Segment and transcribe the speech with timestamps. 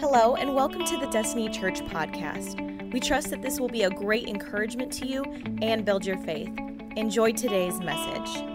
[0.00, 2.92] Hello, and welcome to the Destiny Church podcast.
[2.92, 5.22] We trust that this will be a great encouragement to you
[5.62, 6.50] and build your faith.
[6.96, 8.53] Enjoy today's message.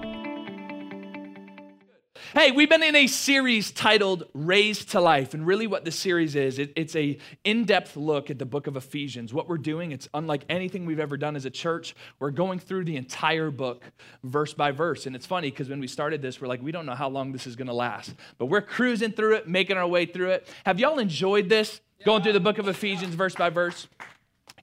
[2.39, 6.35] Hey, we've been in a series titled Raised to Life, and really what this series
[6.35, 9.33] is, it, it's a in-depth look at the book of Ephesians.
[9.33, 11.97] What we're doing, it's unlike anything we've ever done as a church.
[12.17, 13.83] We're going through the entire book
[14.23, 16.85] verse by verse, and it's funny because when we started this, we're like, we don't
[16.85, 19.85] know how long this is going to last, but we're cruising through it, making our
[19.85, 20.47] way through it.
[20.65, 21.81] Have y'all enjoyed this?
[22.05, 23.89] Going through the book of Ephesians verse by verse?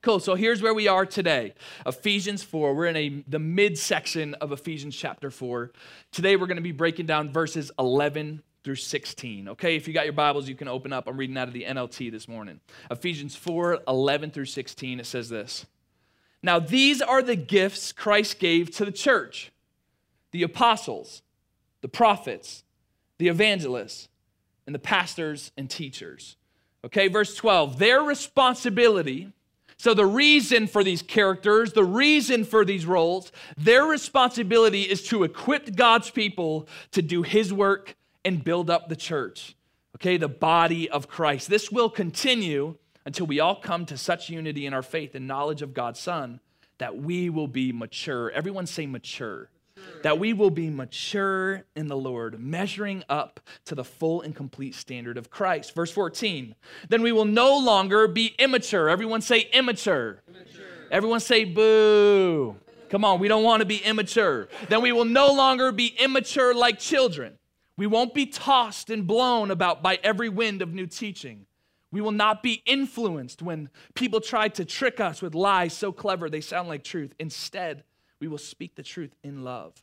[0.06, 0.20] Cool.
[0.20, 1.52] So here's where we are today.
[1.84, 2.74] Ephesians 4.
[2.74, 5.72] We're in a the midsection of Ephesians chapter 4.
[6.12, 9.48] Today we're going to be breaking down verses 11 through 16.
[9.48, 9.74] Okay?
[9.74, 11.08] If you got your Bibles, you can open up.
[11.08, 12.60] I'm reading out of the NLT this morning.
[12.88, 15.00] Ephesians 4, 11 through 16.
[15.00, 15.66] It says this.
[16.40, 19.50] Now these are the gifts Christ gave to the church.
[20.30, 21.22] The apostles,
[21.80, 22.62] the prophets,
[23.18, 24.06] the evangelists,
[24.66, 26.36] and the pastors and teachers.
[26.84, 27.80] Okay, verse 12.
[27.80, 29.32] Their responsibility
[29.78, 35.22] so, the reason for these characters, the reason for these roles, their responsibility is to
[35.22, 39.54] equip God's people to do His work and build up the church,
[39.96, 41.50] okay, the body of Christ.
[41.50, 45.60] This will continue until we all come to such unity in our faith and knowledge
[45.60, 46.40] of God's Son
[46.78, 48.30] that we will be mature.
[48.30, 49.50] Everyone say mature
[50.02, 54.74] that we will be mature in the Lord, measuring up to the full and complete
[54.74, 55.74] standard of Christ.
[55.74, 56.54] Verse 14,
[56.88, 58.88] then we will no longer be immature.
[58.88, 60.22] Everyone say immature.
[60.28, 60.64] immature.
[60.90, 62.56] Everyone say boo.
[62.88, 64.48] Come on, we don't want to be immature.
[64.68, 67.38] Then we will no longer be immature like children.
[67.76, 71.46] We won't be tossed and blown about by every wind of new teaching.
[71.92, 76.28] We will not be influenced when people try to trick us with lies so clever
[76.28, 77.14] they sound like truth.
[77.18, 77.84] Instead,
[78.20, 79.74] we will speak the truth in love,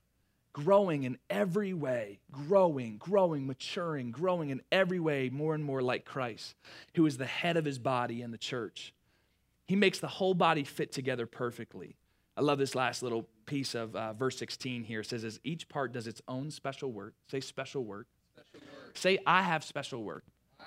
[0.53, 6.05] growing in every way, growing, growing, maturing, growing in every way more and more like
[6.05, 6.55] Christ,
[6.95, 8.93] who is the head of his body in the church.
[9.67, 11.95] He makes the whole body fit together perfectly.
[12.35, 15.01] I love this last little piece of uh, verse 16 here.
[15.01, 18.07] It says, as each part does its own special work, say special work.
[18.33, 18.97] Special work.
[18.97, 20.23] Say, I have special work.
[20.59, 20.65] I,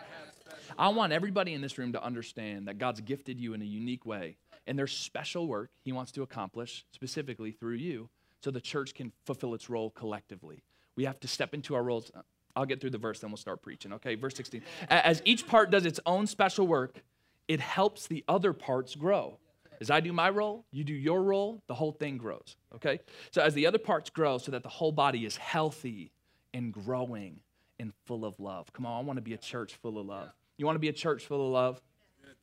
[0.79, 4.07] I want everybody in this room to understand that God's gifted you in a unique
[4.07, 8.09] way and there's special work he wants to accomplish specifically through you
[8.43, 10.63] so the church can fulfill its role collectively.
[10.97, 12.11] We have to step into our roles.
[12.55, 13.93] I'll get through the verse, then we'll start preaching.
[13.95, 14.63] Okay, verse 16.
[14.89, 17.03] As each part does its own special work,
[17.49, 19.39] it helps the other parts grow.
[19.81, 22.57] As I do my role, you do your role, the whole thing grows.
[22.75, 23.01] Okay?
[23.31, 26.11] So as the other parts grow, so that the whole body is healthy
[26.55, 27.41] and growing
[27.79, 28.73] and full of love.
[28.73, 30.31] Come on, I want to be a church full of love.
[30.57, 31.83] You want to be a church full of love?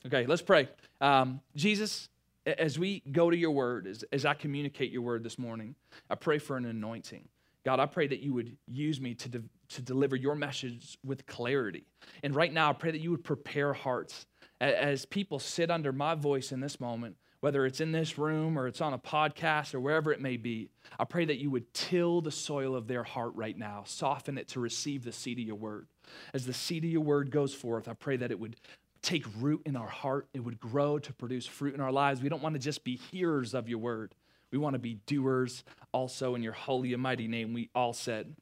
[0.06, 0.68] Okay, let's pray.
[1.00, 2.08] Um, Jesus,
[2.46, 5.74] as we go to your word, as, as I communicate your word this morning,
[6.10, 7.28] I pray for an anointing.
[7.64, 11.26] God, I pray that you would use me to, de- to deliver your message with
[11.26, 11.84] clarity.
[12.22, 14.26] And right now, I pray that you would prepare hearts
[14.60, 18.58] as, as people sit under my voice in this moment, whether it's in this room
[18.58, 20.68] or it's on a podcast or wherever it may be.
[20.98, 24.48] I pray that you would till the soil of their heart right now, soften it
[24.48, 25.86] to receive the seed of your word.
[26.34, 28.56] As the seed of your word goes forth, I pray that it would
[29.04, 30.28] take root in our heart.
[30.34, 32.22] It would grow to produce fruit in our lives.
[32.22, 34.14] We don't want to just be hearers of your word.
[34.50, 37.52] We want to be doers also in your holy and mighty name.
[37.52, 38.34] We all said,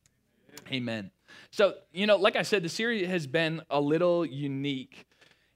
[0.68, 0.74] Amen.
[0.74, 1.10] Amen.
[1.50, 5.06] So, you know, like I said, the series has been a little unique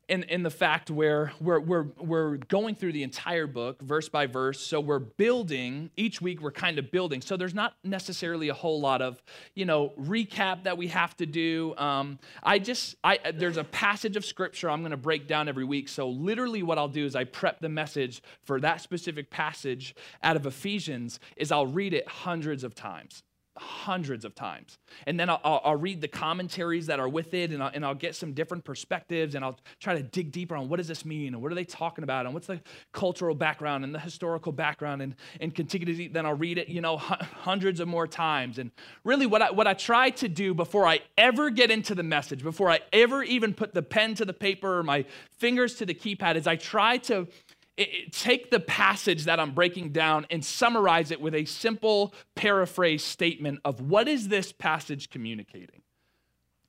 [0.08, 4.26] in, in the fact where we're, we're, we're going through the entire book verse by
[4.26, 4.60] verse.
[4.60, 7.20] So we're building each week we're kind of building.
[7.20, 9.22] So there's not necessarily a whole lot of
[9.54, 11.74] you know recap that we have to do.
[11.76, 15.64] Um, i just i there's a passage of scripture i'm going to break down every
[15.64, 15.88] week.
[15.88, 20.36] So literally what i'll do is i prep the message for that specific passage out
[20.36, 23.22] of ephesians is i'll read it hundreds of times
[23.58, 24.78] hundreds of times.
[25.06, 27.84] And then I'll, I'll, I'll, read the commentaries that are with it and I'll, and
[27.84, 31.04] I'll get some different perspectives and I'll try to dig deeper on what does this
[31.04, 32.60] mean and what are they talking about and what's the
[32.92, 36.80] cultural background and the historical background and, and continue to, then I'll read it, you
[36.80, 38.58] know, hundreds of more times.
[38.58, 38.70] And
[39.04, 42.42] really what I, what I try to do before I ever get into the message,
[42.42, 45.04] before I ever even put the pen to the paper or my
[45.38, 47.28] fingers to the keypad is I try to
[47.76, 53.04] it, take the passage that I'm breaking down and summarize it with a simple paraphrase
[53.04, 55.82] statement of what is this passage communicating?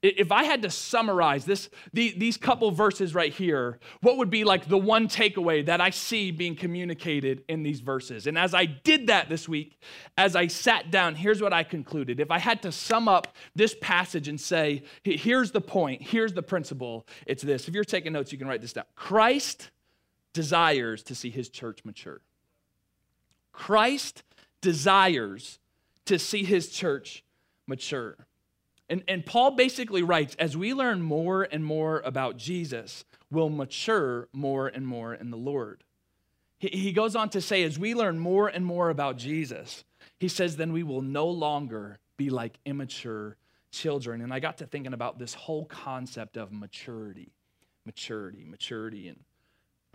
[0.03, 4.43] If I had to summarize this, the, these couple verses right here, what would be
[4.43, 8.27] like the one takeaway that I see being communicated in these verses?
[8.27, 9.81] And as I did that this week,
[10.15, 12.19] as I sat down, here's what I concluded.
[12.19, 16.43] If I had to sum up this passage and say, here's the point, here's the
[16.43, 17.67] principle, it's this.
[17.67, 18.85] If you're taking notes, you can write this down.
[18.95, 19.71] Christ
[20.37, 22.21] desires to see his church mature.
[23.51, 24.21] Christ
[24.61, 25.57] desires
[26.05, 27.23] to see his church
[27.65, 28.15] mature.
[28.87, 34.27] And, and Paul basically writes as we learn more and more about Jesus, we'll mature
[34.31, 35.83] more and more in the Lord.
[36.59, 39.83] He, he goes on to say, as we learn more and more about Jesus,
[40.19, 43.37] he says, then we will no longer be like immature
[43.71, 44.21] children.
[44.21, 47.31] And I got to thinking about this whole concept of maturity,
[47.87, 49.07] maturity, maturity.
[49.07, 49.19] And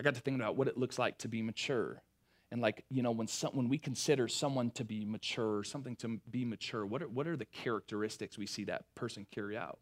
[0.03, 2.03] I got to thinking about what it looks like to be mature.
[2.51, 6.21] And like, you know, when, some, when we consider someone to be mature, something to
[6.29, 9.79] be mature, what are, what are the characteristics we see that person carry out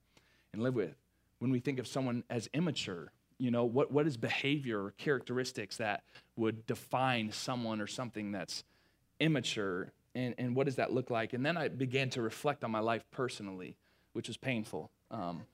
[0.52, 0.94] and live with?
[1.38, 5.78] When we think of someone as immature, you know, what, what is behavior or characteristics
[5.78, 6.02] that
[6.37, 8.62] would define someone or something that's
[9.20, 9.90] immature?
[10.14, 11.32] And, and what does that look like?
[11.32, 13.78] And then I began to reflect on my life personally,
[14.12, 14.90] which was painful.
[15.11, 15.44] Um,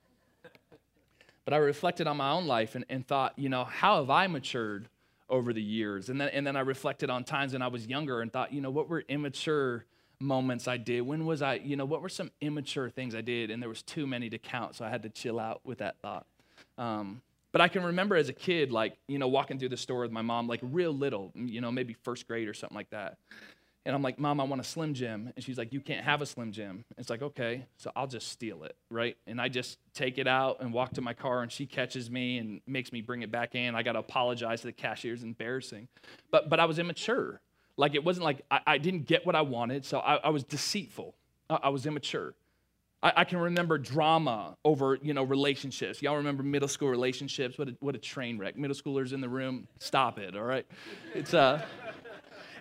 [1.47, 4.27] but I reflected on my own life and, and thought, you know, how have I
[4.27, 4.89] matured
[5.29, 6.09] over the years.
[6.09, 8.61] And then, and then I reflected on times when I was younger and thought, you
[8.61, 9.85] know, what were immature
[10.21, 11.03] moments I did?
[11.03, 13.51] When was I, you know, what were some immature things I did?
[13.51, 15.97] And there was too many to count, so I had to chill out with that
[16.03, 16.27] thought.
[16.79, 17.23] Um,
[17.53, 20.13] but I can remember as a kid, like, you know, walking through the store with
[20.13, 23.19] my mom, like real little, you know, maybe first grade or something like that.
[23.87, 25.33] And I'm like, Mom, I want a Slim Jim.
[25.37, 26.85] And she's like, You can't have a Slim Jim.
[26.99, 29.17] It's like, Okay, so I'll just steal it, right?
[29.29, 32.39] And I just take it out and walk to my car, and she catches me
[32.39, 33.77] and makes me bring it back in.
[33.77, 35.15] I got to apologize to the cashier.
[35.15, 35.87] It's embarrassing.
[36.33, 37.41] But, but I was immature.
[37.77, 40.43] Like, it wasn't like I, I didn't get what I wanted, so I, I was
[40.43, 41.15] deceitful.
[41.49, 42.35] I, I was immature.
[43.03, 46.03] I, can remember drama over, you know, relationships.
[46.03, 47.57] Y'all remember middle school relationships?
[47.57, 48.57] What a, what a train wreck.
[48.57, 50.67] Middle schoolers in the room, stop it, all right?
[51.15, 51.65] It's, uh,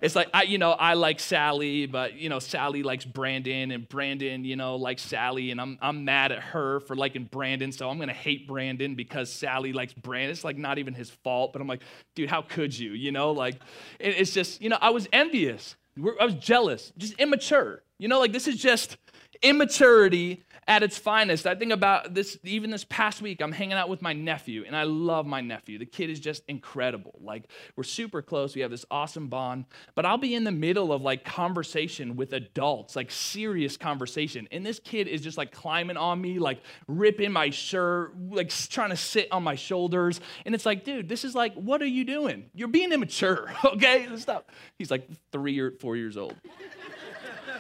[0.02, 3.88] it's like I, you know, I like Sally, but you know, Sally likes Brandon, and
[3.88, 7.90] Brandon, you know, likes Sally, and I'm I'm mad at her for liking Brandon, so
[7.90, 10.32] I'm gonna hate Brandon because Sally likes Brandon.
[10.32, 11.82] It's like not even his fault, but I'm like,
[12.16, 12.92] dude, how could you?
[12.92, 13.56] You know, like
[14.00, 17.82] it's just, you know, I was envious, I was jealous, just immature.
[17.98, 18.98] You know, like this is just
[19.42, 21.46] immaturity at its finest.
[21.46, 24.76] I think about this, even this past week, I'm hanging out with my nephew, and
[24.76, 25.78] I love my nephew.
[25.78, 27.20] The kid is just incredible.
[27.22, 28.56] Like, we're super close.
[28.56, 32.34] We have this awesome bond, but I'll be in the middle of like conversation with
[32.34, 34.48] adults, like serious conversation.
[34.52, 38.90] And this kid is just like climbing on me, like ripping my shirt, like trying
[38.90, 40.20] to sit on my shoulders.
[40.46, 42.50] And it's like, dude, this is like, what are you doing?
[42.56, 44.08] You're being immature, okay?
[44.18, 44.52] Stop.
[44.80, 46.36] He's like three or four years old.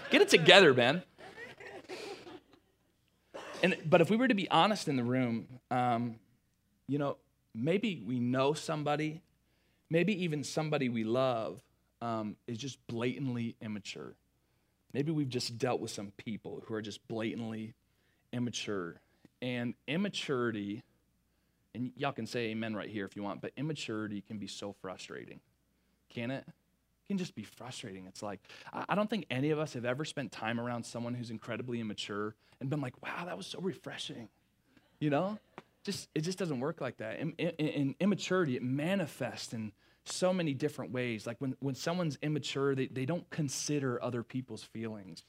[0.09, 1.03] Get it together, man.
[3.63, 6.15] And, but if we were to be honest in the room, um,
[6.87, 7.17] you know,
[7.53, 9.21] maybe we know somebody,
[9.89, 11.61] maybe even somebody we love
[12.01, 14.13] um, is just blatantly immature.
[14.93, 17.73] Maybe we've just dealt with some people who are just blatantly
[18.31, 18.95] immature.
[19.41, 20.83] And immaturity,
[21.73, 24.73] and y'all can say amen right here if you want, but immaturity can be so
[24.81, 25.39] frustrating.
[26.09, 26.45] Can it?
[27.07, 28.07] Can just be frustrating.
[28.07, 28.39] It's like,
[28.73, 32.33] I don't think any of us have ever spent time around someone who's incredibly immature
[32.59, 34.27] and been like, wow, that was so refreshing.
[34.99, 35.37] You know?
[35.83, 37.19] Just it just doesn't work like that.
[37.19, 39.71] In, in, in immaturity, it manifests in
[40.05, 41.27] so many different ways.
[41.27, 45.23] Like when, when someone's immature, they, they don't consider other people's feelings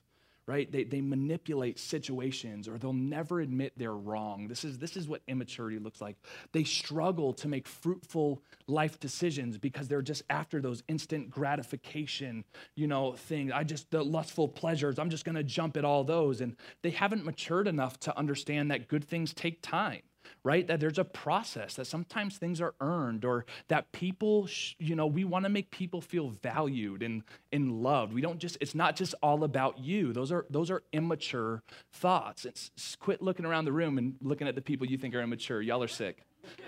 [0.46, 0.70] right?
[0.70, 4.46] They, they manipulate situations or they'll never admit they're wrong.
[4.46, 6.16] This is, this is what immaturity looks like.
[6.52, 12.44] They struggle to make fruitful life decisions because they're just after those instant gratification,
[12.76, 13.50] you know, things.
[13.52, 16.40] I just, the lustful pleasures, I'm just going to jump at all those.
[16.40, 20.02] And they haven't matured enough to understand that good things take time
[20.42, 20.66] right?
[20.66, 25.06] That there's a process, that sometimes things are earned, or that people, sh- you know,
[25.06, 28.12] we want to make people feel valued and, and loved.
[28.12, 30.12] We don't just, it's not just all about you.
[30.12, 31.62] Those are, those are immature
[31.92, 32.44] thoughts.
[32.44, 35.20] It's, it's quit looking around the room and looking at the people you think are
[35.20, 35.60] immature.
[35.60, 36.22] Y'all are sick.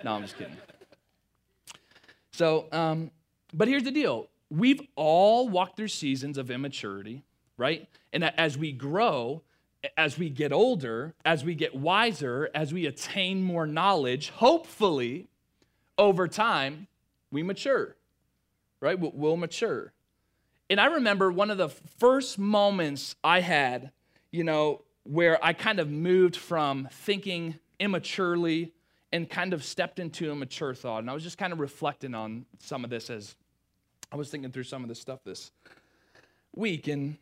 [0.04, 0.56] No, I'm just kidding.
[2.32, 3.10] So, um,
[3.52, 7.22] but here's the deal we've all walked through seasons of immaturity,
[7.56, 7.88] right?
[8.12, 9.42] And as we grow,
[9.96, 15.28] as we get older, as we get wiser, as we attain more knowledge, hopefully
[15.96, 16.86] over time,
[17.30, 17.96] we mature,
[18.80, 18.98] right?
[18.98, 19.92] We'll mature.
[20.70, 23.90] And I remember one of the first moments I had,
[24.30, 28.72] you know, where I kind of moved from thinking immaturely
[29.12, 30.98] and kind of stepped into a mature thought.
[30.98, 33.34] And I was just kind of reflecting on some of this as
[34.12, 35.50] I was thinking through some of this stuff this
[36.54, 36.88] week.
[36.88, 37.16] And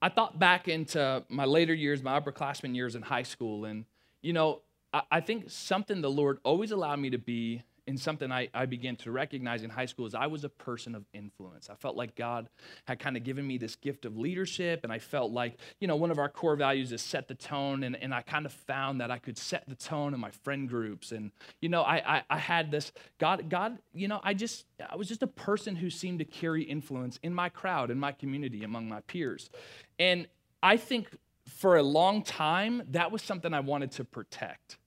[0.00, 3.84] I thought back into my later years, my upperclassmen years in high school, and
[4.22, 8.32] you know, I, I think something the Lord always allowed me to be and something
[8.32, 11.70] I, I began to recognize in high school is I was a person of influence.
[11.70, 12.48] I felt like God
[12.86, 15.96] had kind of given me this gift of leadership, and I felt like, you know,
[15.96, 19.00] one of our core values is set the tone, and, and I kind of found
[19.00, 21.12] that I could set the tone in my friend groups.
[21.12, 24.96] And, you know, I, I, I had this, God, God, you know, I just, I
[24.96, 28.64] was just a person who seemed to carry influence in my crowd, in my community,
[28.64, 29.50] among my peers.
[29.98, 30.26] And
[30.62, 31.08] I think
[31.46, 34.78] for a long time, that was something I wanted to protect.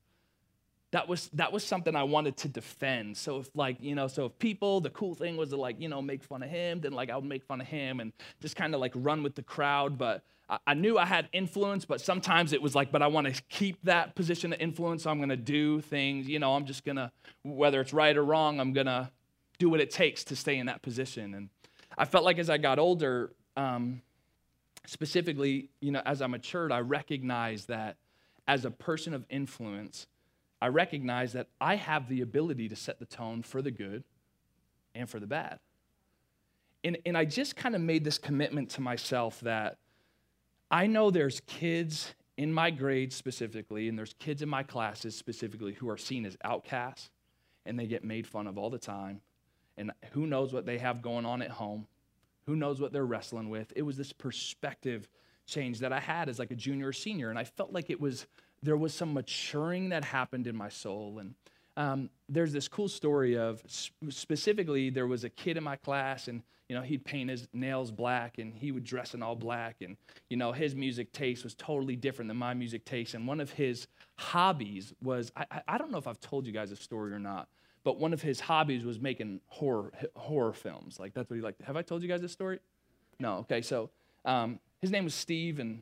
[0.91, 3.15] That was that was something I wanted to defend.
[3.15, 5.87] So if like, you know, so if people, the cool thing was to like, you
[5.87, 8.55] know, make fun of him, then like I would make fun of him and just
[8.55, 9.99] kind of like run with the crowd.
[9.99, 13.33] But I, I knew I had influence, but sometimes it was like, but I want
[13.33, 15.03] to keep that position of influence.
[15.03, 17.11] So I'm gonna do things, you know, I'm just gonna,
[17.43, 19.11] whether it's right or wrong, I'm gonna
[19.59, 21.35] do what it takes to stay in that position.
[21.35, 21.49] And
[21.97, 24.01] I felt like as I got older, um,
[24.87, 27.97] specifically, you know, as I matured, I recognized that
[28.47, 30.07] as a person of influence,
[30.61, 34.03] I recognize that I have the ability to set the tone for the good
[34.93, 35.59] and for the bad.
[36.83, 39.77] And, and I just kind of made this commitment to myself that
[40.71, 45.73] I know there's kids in my grades specifically, and there's kids in my classes specifically
[45.73, 47.09] who are seen as outcasts
[47.65, 49.21] and they get made fun of all the time.
[49.77, 51.87] And who knows what they have going on at home?
[52.45, 53.71] Who knows what they're wrestling with?
[53.75, 55.07] It was this perspective
[55.45, 57.99] change that I had as like a junior or senior, and I felt like it
[57.99, 58.25] was
[58.61, 61.19] there was some maturing that happened in my soul.
[61.19, 61.35] And
[61.77, 63.63] um, there's this cool story of
[64.09, 67.89] specifically there was a kid in my class, and you know he'd paint his nails
[67.89, 69.95] black, and he would dress in all black, and
[70.29, 73.13] you know his music taste was totally different than my music taste.
[73.13, 73.87] And one of his
[74.17, 77.47] hobbies was I, I don't know if I've told you guys a story or not,
[77.83, 80.99] but one of his hobbies was making horror horror films.
[80.99, 81.61] Like that's what he liked.
[81.61, 82.59] Have I told you guys this story?
[83.19, 83.37] No.
[83.37, 83.61] Okay.
[83.61, 83.89] So
[84.25, 85.81] um, his name was Steve, and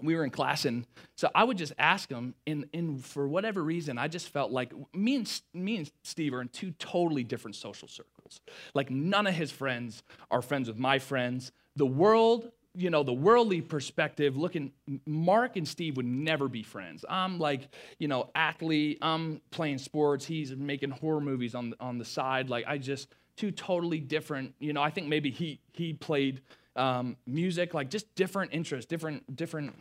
[0.00, 0.86] we were in class, and
[1.16, 4.72] so I would just ask him, and, and for whatever reason, I just felt like
[4.94, 8.40] me and, me and Steve are in two totally different social circles.
[8.74, 11.52] Like, none of his friends are friends with my friends.
[11.76, 14.70] The world, you know, the worldly perspective, looking,
[15.04, 17.04] Mark and Steve would never be friends.
[17.08, 22.04] I'm like, you know, athlete, I'm playing sports, he's making horror movies on, on the
[22.04, 22.48] side.
[22.48, 26.40] Like, I just, two totally different, you know, I think maybe he, he played
[26.78, 29.74] um, music, like just different interests, different, different.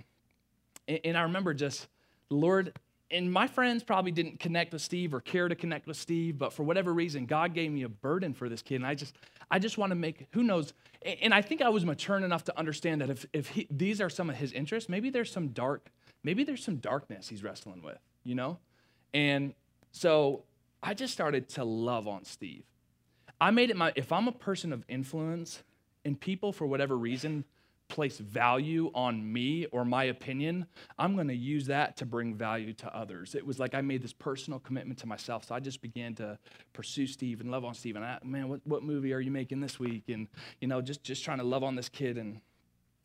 [0.87, 1.87] And I remember just,
[2.29, 2.73] Lord,
[3.09, 6.51] and my friends probably didn't connect with Steve or care to connect with Steve, but
[6.51, 8.75] for whatever reason, God gave me a burden for this kid.
[8.75, 9.15] And I just,
[9.49, 10.73] I just want to make, who knows?
[11.21, 14.09] And I think I was mature enough to understand that if, if he, these are
[14.09, 15.89] some of his interests, maybe there's some dark,
[16.23, 18.57] maybe there's some darkness he's wrestling with, you know?
[19.13, 19.53] And
[19.91, 20.43] so
[20.83, 22.63] I just started to love on Steve.
[23.39, 25.63] I made it my, if I'm a person of influence,
[26.07, 27.43] and people, for whatever reason,
[27.89, 30.65] place value on me or my opinion,
[30.97, 33.35] I'm going to use that to bring value to others.
[33.35, 35.45] It was like I made this personal commitment to myself.
[35.45, 36.37] So I just began to
[36.73, 37.95] pursue Steve and love on Steve.
[37.95, 40.03] And I, man, what, what movie are you making this week?
[40.07, 40.27] And,
[40.59, 42.17] you know, just, just trying to love on this kid.
[42.17, 42.39] And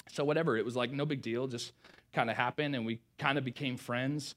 [0.08, 1.72] so whatever, it was like no big deal, just
[2.12, 2.74] kind of happened.
[2.74, 4.34] And we kind of became friends.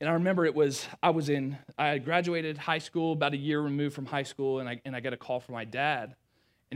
[0.00, 3.60] And I remember it was, I was in, I graduated high school, about a year
[3.60, 6.14] removed from high school, and I, and I get a call from my dad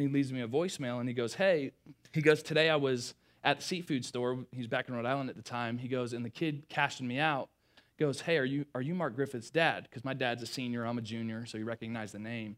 [0.00, 1.73] and he leaves me a voicemail and he goes, Hey,
[2.12, 3.14] he goes, Today I was
[3.45, 4.38] at the seafood store.
[4.50, 5.78] He's back in Rhode Island at the time.
[5.78, 7.50] He goes, and the kid cashing me out
[7.99, 9.85] goes, Hey, are you, are you Mark Griffith's dad?
[9.85, 12.57] Because my dad's a senior, I'm a junior, so he recognized the name.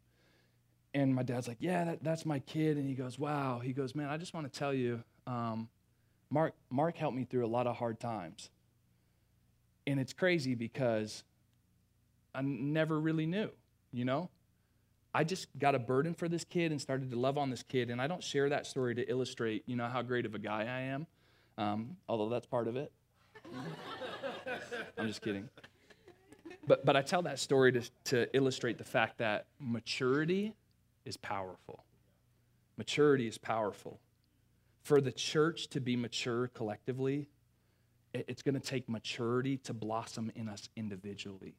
[0.94, 2.76] And my dad's like, Yeah, that, that's my kid.
[2.76, 3.61] And he goes, Wow.
[3.62, 5.68] He goes, Man, I just want to tell you, um,
[6.30, 8.50] Mark, Mark helped me through a lot of hard times.
[9.87, 11.25] And it's crazy because
[12.34, 13.50] I never really knew,
[13.92, 14.30] you know?
[15.14, 17.90] I just got a burden for this kid and started to love on this kid.
[17.90, 20.62] And I don't share that story to illustrate, you know, how great of a guy
[20.62, 21.07] I am,
[21.59, 22.90] um, although that's part of it.
[24.99, 25.49] I'm just kidding.
[26.66, 30.54] But, but I tell that story to, to illustrate the fact that maturity
[31.04, 31.85] is powerful.
[32.76, 34.00] Maturity is powerful.
[34.83, 37.28] For the church to be mature collectively,
[38.14, 41.54] it's going to take maturity to blossom in us individually.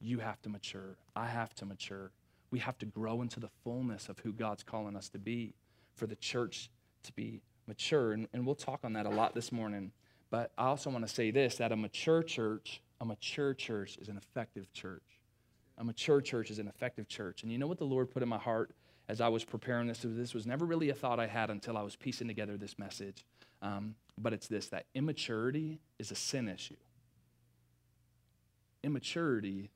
[0.00, 0.96] You have to mature.
[1.16, 2.12] I have to mature.
[2.50, 5.54] We have to grow into the fullness of who God's calling us to be
[5.94, 6.70] for the church
[7.04, 8.12] to be mature.
[8.12, 9.92] And, and we'll talk on that a lot this morning.
[10.30, 14.08] But I also want to say this that a mature church, a mature church is
[14.08, 15.02] an effective church.
[15.76, 17.42] A mature church is an effective church.
[17.42, 18.72] And you know what the Lord put in my heart
[19.08, 20.00] as I was preparing this?
[20.02, 23.24] This was never really a thought I had until I was piecing together this message.
[23.62, 26.76] Um, but it's this that immaturity is a sin issue.
[28.82, 29.70] Immaturity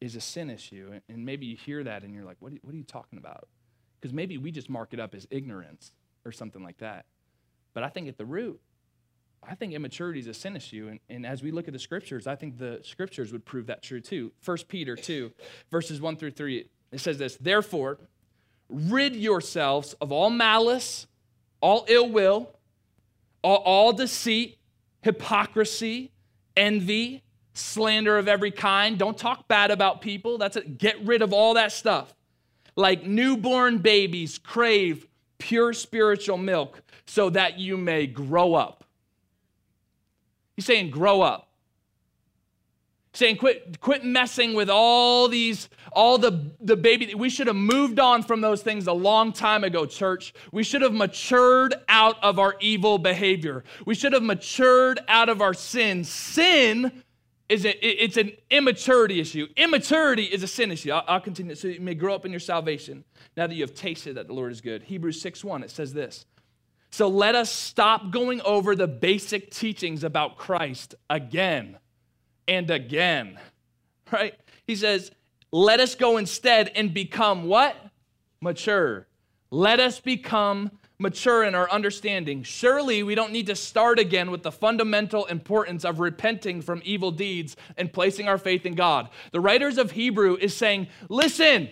[0.00, 0.98] is a sin issue.
[1.08, 3.18] And maybe you hear that and you're like, what are you, what are you talking
[3.18, 3.48] about?
[4.00, 5.92] Because maybe we just mark it up as ignorance
[6.24, 7.04] or something like that.
[7.74, 8.60] But I think at the root,
[9.42, 10.88] I think immaturity is a sin issue.
[10.90, 13.82] And, and as we look at the scriptures, I think the scriptures would prove that
[13.82, 14.32] true too.
[14.44, 15.32] 1 Peter 2,
[15.70, 17.98] verses 1 through 3, it says this Therefore,
[18.68, 21.06] rid yourselves of all malice,
[21.60, 22.50] all ill will,
[23.42, 24.58] all, all deceit,
[25.02, 26.10] hypocrisy,
[26.56, 27.22] envy
[27.54, 28.98] slander of every kind.
[28.98, 30.38] Don't talk bad about people.
[30.38, 30.78] That's it.
[30.78, 32.14] Get rid of all that stuff.
[32.76, 35.06] Like newborn babies crave
[35.38, 38.84] pure spiritual milk so that you may grow up.
[40.54, 41.48] He's saying, grow up.
[43.12, 47.14] saying, quit, quit messing with all these, all the, the baby.
[47.14, 50.32] We should have moved on from those things a long time ago, church.
[50.52, 53.64] We should have matured out of our evil behavior.
[53.84, 56.04] We should have matured out of our sin.
[56.04, 57.02] Sin
[57.50, 59.48] is a, it's an immaturity issue.
[59.56, 60.92] Immaturity is a sin issue.
[60.92, 61.56] I'll, I'll continue.
[61.56, 63.04] So you may grow up in your salvation
[63.36, 64.84] now that you have tasted that the Lord is good.
[64.84, 66.26] Hebrews 6 1, it says this.
[66.92, 71.76] So let us stop going over the basic teachings about Christ again
[72.46, 73.38] and again,
[74.12, 74.34] right?
[74.66, 75.10] He says,
[75.50, 77.76] let us go instead and become what?
[78.40, 79.08] Mature.
[79.50, 82.42] Let us become mature in our understanding.
[82.42, 87.10] Surely we don't need to start again with the fundamental importance of repenting from evil
[87.10, 89.08] deeds and placing our faith in God.
[89.32, 91.70] The writers of Hebrew is saying, listen,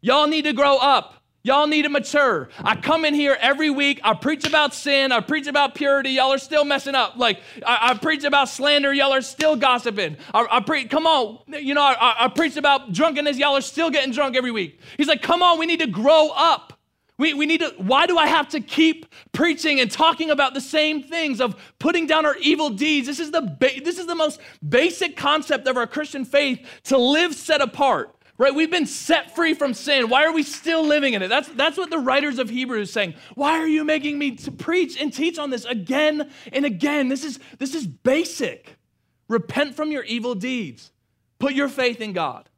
[0.00, 1.16] y'all need to grow up.
[1.42, 2.50] Y'all need to mature.
[2.58, 3.98] I come in here every week.
[4.04, 5.10] I preach about sin.
[5.10, 6.10] I preach about purity.
[6.10, 7.16] Y'all are still messing up.
[7.16, 8.92] Like, I, I preach about slander.
[8.92, 10.18] Y'all are still gossiping.
[10.34, 11.38] I, I preach, come on.
[11.46, 13.38] You know, I, I preach about drunkenness.
[13.38, 14.80] Y'all are still getting drunk every week.
[14.98, 16.78] He's like, come on, we need to grow up.
[17.20, 20.60] We, we need to, why do I have to keep preaching and talking about the
[20.60, 23.06] same things of putting down our evil deeds?
[23.06, 26.96] This is the, ba- this is the most basic concept of our Christian faith to
[26.96, 28.54] live set apart right?
[28.54, 30.08] We've been set free from sin.
[30.08, 31.28] Why are we still living in it?
[31.28, 33.14] That's, that's what the writers of Hebrews are saying.
[33.34, 37.10] Why are you making me to preach and teach on this again and again?
[37.10, 38.76] This is, this is basic.
[39.28, 40.90] Repent from your evil deeds.
[41.38, 42.49] Put your faith in God.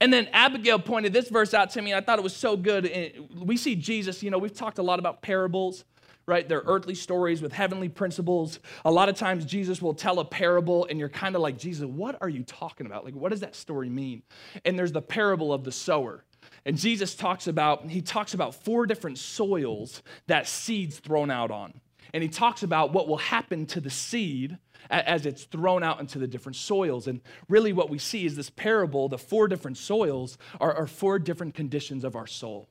[0.00, 1.92] And then Abigail pointed this verse out to me.
[1.92, 2.90] and I thought it was so good.
[3.34, 5.84] We see Jesus, you know, we've talked a lot about parables
[6.26, 6.48] right?
[6.48, 8.58] They're earthly stories with heavenly principles.
[8.84, 11.86] A lot of times Jesus will tell a parable and you're kind of like, Jesus,
[11.86, 13.04] what are you talking about?
[13.04, 14.22] Like, what does that story mean?
[14.64, 16.24] And there's the parable of the sower.
[16.64, 21.80] And Jesus talks about, he talks about four different soils that seed's thrown out on.
[22.12, 24.58] And he talks about what will happen to the seed
[24.90, 27.06] as it's thrown out into the different soils.
[27.06, 31.18] And really, what we see is this parable, the four different soils are, are four
[31.18, 32.68] different conditions of our soul.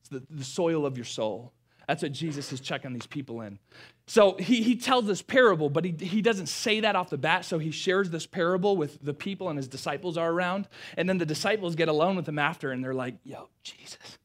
[0.00, 1.52] It's the, the soil of your soul.
[1.88, 3.58] That's what Jesus is checking these people in.
[4.06, 7.46] So he, he tells this parable, but he, he doesn't say that off the bat.
[7.46, 10.68] So he shares this parable with the people and his disciples are around.
[10.98, 14.18] And then the disciples get alone with him after and they're like, yo, Jesus,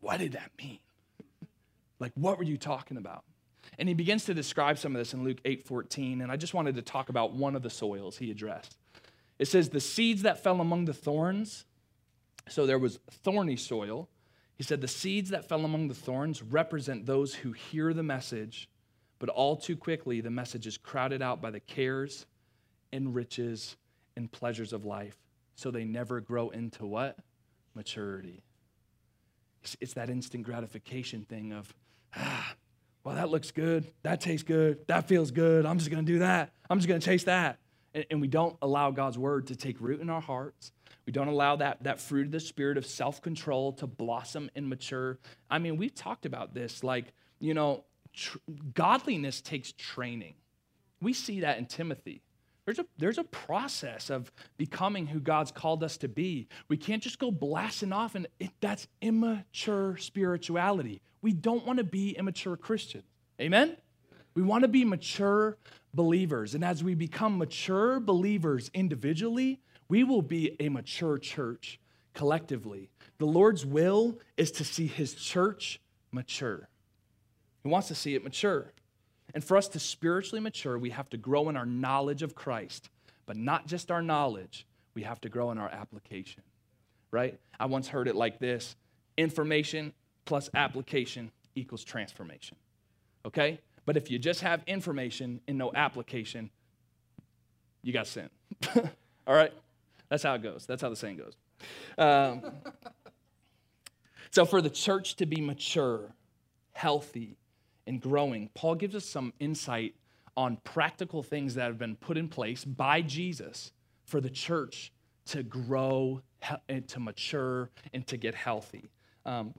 [0.00, 0.78] what did that mean?
[2.00, 3.24] like, what were you talking about?
[3.78, 6.20] And he begins to describe some of this in Luke 8 14.
[6.20, 8.76] And I just wanted to talk about one of the soils he addressed.
[9.38, 11.64] It says, The seeds that fell among the thorns.
[12.48, 14.08] So there was thorny soil
[14.58, 18.68] he said, The seeds that fell among the thorns represent those who hear the message,
[19.20, 22.26] but all too quickly the message is crowded out by the cares
[22.92, 23.76] and riches
[24.16, 25.16] and pleasures of life.
[25.54, 27.18] So they never grow into what?
[27.74, 28.42] Maturity.
[29.80, 31.72] It's that instant gratification thing of,
[32.16, 32.54] ah,
[33.08, 33.90] well, that looks good.
[34.02, 34.86] That tastes good.
[34.86, 35.66] That feels good.
[35.66, 36.52] I'm just going to do that.
[36.70, 37.58] I'm just going to chase that.
[37.94, 40.72] And, and we don't allow God's word to take root in our hearts
[41.08, 44.68] we don't allow that, that fruit of the spirit of self control to blossom and
[44.68, 45.18] mature.
[45.48, 46.84] I mean, we've talked about this.
[46.84, 48.36] Like, you know, tr-
[48.74, 50.34] godliness takes training.
[51.00, 52.20] We see that in Timothy.
[52.68, 56.48] There's a, there's a process of becoming who God's called us to be.
[56.68, 61.00] We can't just go blasting off, and it, that's immature spirituality.
[61.22, 63.04] We don't want to be immature Christians.
[63.40, 63.78] Amen?
[64.34, 65.56] We want to be mature
[65.94, 66.54] believers.
[66.54, 71.80] And as we become mature believers individually, we will be a mature church
[72.12, 72.90] collectively.
[73.16, 75.80] The Lord's will is to see his church
[76.12, 76.68] mature.
[77.62, 78.74] He wants to see it mature.
[79.34, 82.88] And for us to spiritually mature, we have to grow in our knowledge of Christ,
[83.26, 86.42] but not just our knowledge, we have to grow in our application,
[87.10, 87.38] right?
[87.60, 88.74] I once heard it like this
[89.16, 89.92] information
[90.24, 92.56] plus application equals transformation,
[93.24, 93.60] okay?
[93.84, 96.50] But if you just have information and no application,
[97.82, 98.28] you got sin,
[99.26, 99.52] all right?
[100.08, 100.66] That's how it goes.
[100.66, 101.36] That's how the saying goes.
[101.96, 102.42] Um,
[104.30, 106.12] so, for the church to be mature,
[106.72, 107.36] healthy,
[107.88, 109.94] and growing, Paul gives us some insight
[110.36, 113.72] on practical things that have been put in place by Jesus
[114.04, 114.92] for the church
[115.26, 116.22] to grow
[116.68, 118.90] and to mature and to get healthy.
[119.26, 119.54] Um,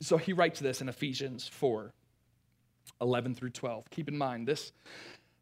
[0.00, 1.94] so he writes this in Ephesians 4
[3.00, 3.90] 11 through 12.
[3.90, 4.72] Keep in mind, this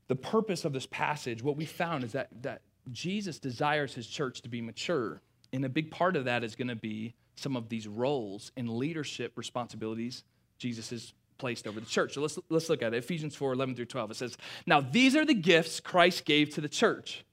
[0.09, 4.43] the purpose of this passage, what we found is that, that Jesus desires his church
[4.43, 5.21] to be mature.
[5.53, 8.69] And a big part of that is going to be some of these roles and
[8.69, 10.23] leadership responsibilities
[10.59, 12.15] Jesus has placed over the church.
[12.15, 12.99] So let's, let's look at it.
[12.99, 14.11] Ephesians 4 11 through 12.
[14.13, 17.25] It says, Now these are the gifts Christ gave to the church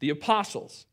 [0.00, 0.86] the apostles,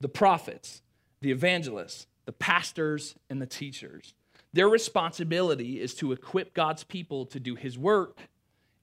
[0.00, 0.82] the prophets,
[1.20, 4.14] the evangelists, the pastors, and the teachers.
[4.52, 8.20] Their responsibility is to equip God's people to do his work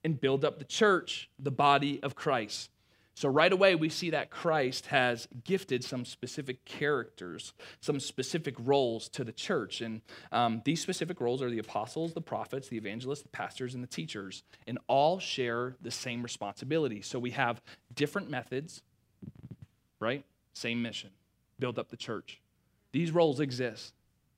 [0.04, 2.70] and build up the church, the body of Christ.
[3.16, 9.08] So, right away, we see that Christ has gifted some specific characters, some specific roles
[9.10, 9.80] to the church.
[9.80, 10.00] And
[10.32, 13.88] um, these specific roles are the apostles, the prophets, the evangelists, the pastors, and the
[13.88, 17.02] teachers, and all share the same responsibility.
[17.02, 17.62] So, we have
[17.94, 18.82] different methods,
[20.00, 20.24] right?
[20.54, 21.10] Same mission
[21.60, 22.40] build up the church.
[22.90, 23.94] These roles exist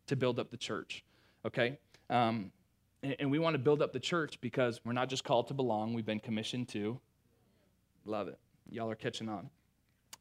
[0.06, 1.02] to build up the church,
[1.46, 1.78] okay?
[2.10, 2.52] Um,
[3.02, 5.54] and, and we want to build up the church because we're not just called to
[5.54, 7.00] belong, we've been commissioned to
[8.04, 8.38] love it.
[8.70, 9.50] Y'all are catching on.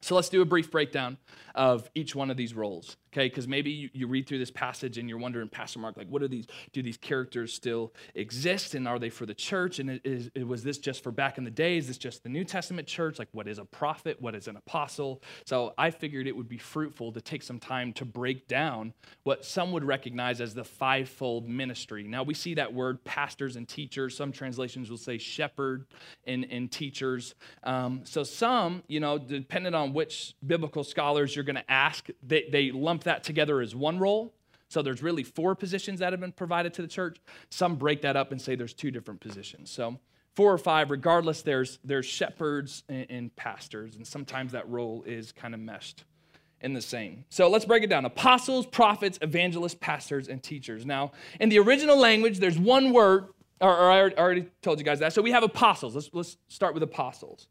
[0.02, 1.18] So let's do a brief breakdown
[1.56, 3.28] of each one of these roles, okay?
[3.28, 6.22] Because maybe you, you, read through this passage and you're wondering, Pastor Mark, like, what
[6.22, 6.46] are these?
[6.74, 9.80] Do these characters still exist, and are they for the church?
[9.80, 11.78] And is, was this just for back in the day?
[11.78, 13.18] Is this just the New Testament church?
[13.18, 14.22] Like, what is a prophet?
[14.22, 15.22] What is an apostle?
[15.46, 19.46] So I figured it would be fruitful to take some time to break down what
[19.46, 22.04] some would recognize as the fivefold ministry.
[22.04, 24.16] Now we see that word pastors and teachers.
[24.16, 25.86] Some translations will say shepherd
[26.28, 27.36] and, and teachers.
[27.64, 32.48] Um, so some, you know, depending on which biblical scholars you're going to ask, they,
[32.52, 34.34] they lump that together as one role.
[34.68, 37.18] So there's really four positions that have been provided to the church.
[37.50, 39.72] Some break that up and say there's two different positions.
[39.72, 39.98] So
[40.36, 45.32] four or five, regardless, there's, there's shepherds and, and pastors, and sometimes that role is
[45.32, 46.04] kind of meshed
[46.62, 47.26] in the same.
[47.30, 50.86] So let's break it down apostles, prophets, evangelists, pastors, and teachers.
[50.86, 53.28] Now, in the original language, there's one word,
[53.62, 55.14] or, or I already told you guys that.
[55.14, 55.96] So we have apostles.
[55.96, 57.48] Let's, let's start with apostles.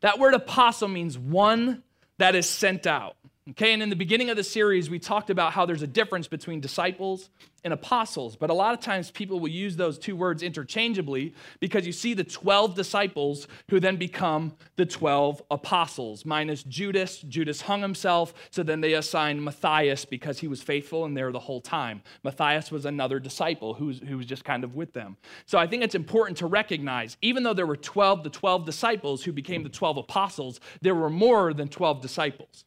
[0.00, 1.82] That word apostle means one
[2.18, 3.15] that is sent out.
[3.50, 6.26] Okay, and in the beginning of the series, we talked about how there's a difference
[6.26, 7.30] between disciples
[7.62, 11.86] and apostles, but a lot of times people will use those two words interchangeably because
[11.86, 17.18] you see the 12 disciples who then become the 12 apostles, minus Judas.
[17.18, 21.38] Judas hung himself, so then they assigned Matthias because he was faithful and there the
[21.38, 22.02] whole time.
[22.24, 25.16] Matthias was another disciple who was, who was just kind of with them.
[25.44, 29.22] So I think it's important to recognize, even though there were 12 the 12 disciples
[29.22, 32.64] who became the 12 apostles, there were more than 12 disciples.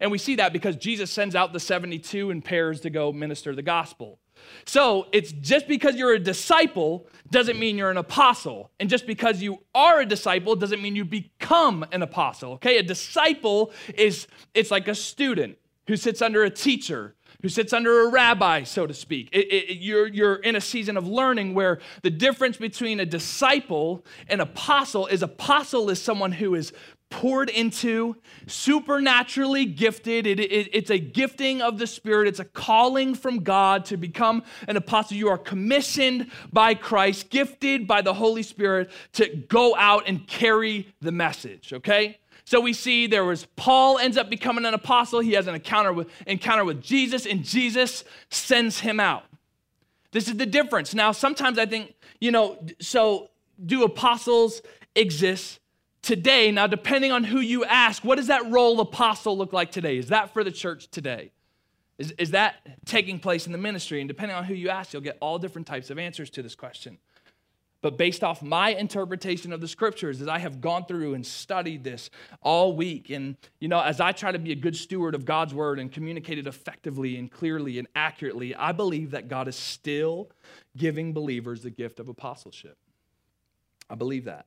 [0.00, 3.54] And we see that because Jesus sends out the 72 in pairs to go minister
[3.54, 4.18] the gospel.
[4.64, 8.70] So it's just because you're a disciple doesn't mean you're an apostle.
[8.78, 12.52] And just because you are a disciple doesn't mean you become an apostle.
[12.52, 12.78] Okay?
[12.78, 18.00] A disciple is it's like a student who sits under a teacher who sits under
[18.06, 19.28] a rabbi, so to speak.
[19.32, 24.04] It, it, you're, you're in a season of learning where the difference between a disciple
[24.26, 26.72] and apostle is apostle is someone who is
[27.10, 28.16] poured into,
[28.46, 30.26] supernaturally gifted.
[30.26, 34.42] It, it, it's a gifting of the Spirit, it's a calling from God to become
[34.66, 35.16] an apostle.
[35.16, 40.88] You are commissioned by Christ, gifted by the Holy Spirit to go out and carry
[41.00, 42.18] the message, okay?
[42.44, 45.20] So we see there was Paul ends up becoming an apostle.
[45.20, 49.24] He has an encounter with, encounter with Jesus, and Jesus sends him out.
[50.12, 50.94] This is the difference.
[50.94, 53.28] Now, sometimes I think, you know, so
[53.64, 54.62] do apostles
[54.94, 55.60] exist
[56.08, 56.50] today.
[56.50, 59.98] Now, depending on who you ask, what does that role apostle look like today?
[59.98, 61.32] Is that for the church today?
[61.98, 62.54] Is, is that
[62.86, 64.00] taking place in the ministry?
[64.00, 66.54] And depending on who you ask, you'll get all different types of answers to this
[66.54, 66.96] question.
[67.82, 71.84] But based off my interpretation of the scriptures, as I have gone through and studied
[71.84, 72.08] this
[72.40, 75.52] all week, and you know, as I try to be a good steward of God's
[75.52, 80.30] word and communicate it effectively and clearly and accurately, I believe that God is still
[80.74, 82.78] giving believers the gift of apostleship.
[83.90, 84.46] I believe that.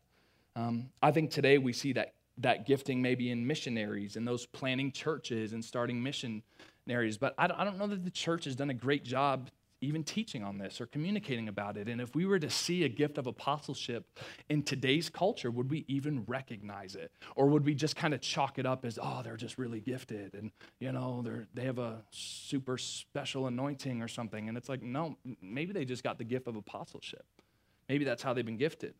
[0.56, 4.92] Um, I think today we see that, that gifting maybe in missionaries and those planning
[4.92, 7.18] churches and starting missionaries.
[7.18, 9.50] But I don't, I don't know that the church has done a great job
[9.84, 11.88] even teaching on this or communicating about it.
[11.90, 14.06] And if we were to see a gift of apostleship
[14.48, 17.12] in today's culture, would we even recognize it?
[17.36, 20.36] Or would we just kind of chalk it up as, oh, they're just really gifted
[20.36, 24.48] and, you know, they're, they have a super special anointing or something?
[24.48, 27.26] And it's like, no, maybe they just got the gift of apostleship.
[27.90, 28.94] Maybe that's how they've been gifted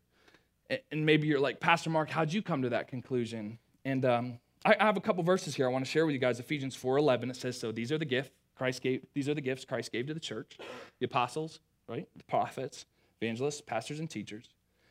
[0.70, 3.58] and maybe you're like, Pastor Mark, how'd you come to that conclusion?
[3.84, 6.18] And um, I, I have a couple verses here I want to share with you
[6.18, 6.40] guys.
[6.40, 7.30] Ephesians 4:11.
[7.30, 9.04] It says, "So these are the gifts Christ gave.
[9.14, 10.56] These are the gifts Christ gave to the church,
[10.98, 12.86] the apostles, right, the prophets,
[13.20, 14.48] evangelists, pastors, and teachers."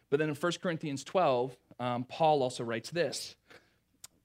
[0.10, 3.36] But then in 1 Corinthians 12, um, Paul also writes this.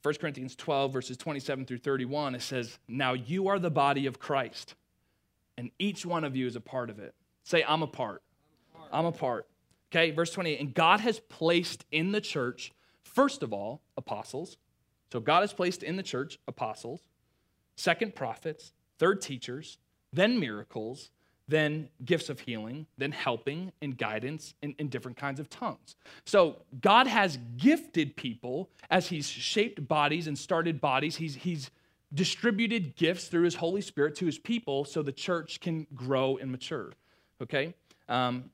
[0.02, 4.18] 1 Corinthians 12, verses 27 through 31, it says, Now you are the body of
[4.18, 4.74] Christ,
[5.56, 7.14] and each one of you is a part of it.
[7.44, 8.22] Say, I'm a part.
[8.74, 8.92] I'm a part.
[8.92, 9.46] I'm a part.
[9.96, 10.60] Okay, verse 28.
[10.60, 12.70] And God has placed in the church,
[13.02, 14.58] first of all, apostles.
[15.10, 17.00] So God has placed in the church apostles,
[17.76, 19.78] second, prophets, third, teachers,
[20.12, 21.10] then miracles,
[21.48, 25.96] then gifts of healing, then helping and guidance in, in, different kinds of tongues.
[26.26, 31.16] So God has gifted people as He's shaped bodies and started bodies.
[31.16, 31.70] He's, he's
[32.12, 36.50] distributed gifts through His Holy Spirit to His people so the church can grow and
[36.50, 36.92] mature.
[37.40, 37.72] Okay?
[38.08, 38.50] Um,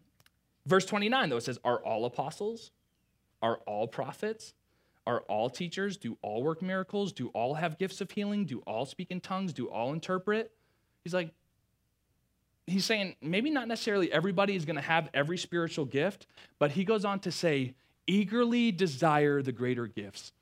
[0.67, 2.71] Verse 29, though, it says, Are all apostles?
[3.43, 4.55] Are all prophets?
[5.07, 5.97] Are all teachers?
[5.97, 7.13] Do all work miracles?
[7.13, 8.45] Do all have gifts of healing?
[8.45, 9.53] Do all speak in tongues?
[9.53, 10.53] Do all interpret?
[11.03, 11.33] He's like,
[12.67, 16.29] he's saying maybe not necessarily everybody is going to have every spiritual gift,
[16.61, 17.75] but he goes on to say,
[18.07, 20.33] eagerly desire the greater gifts.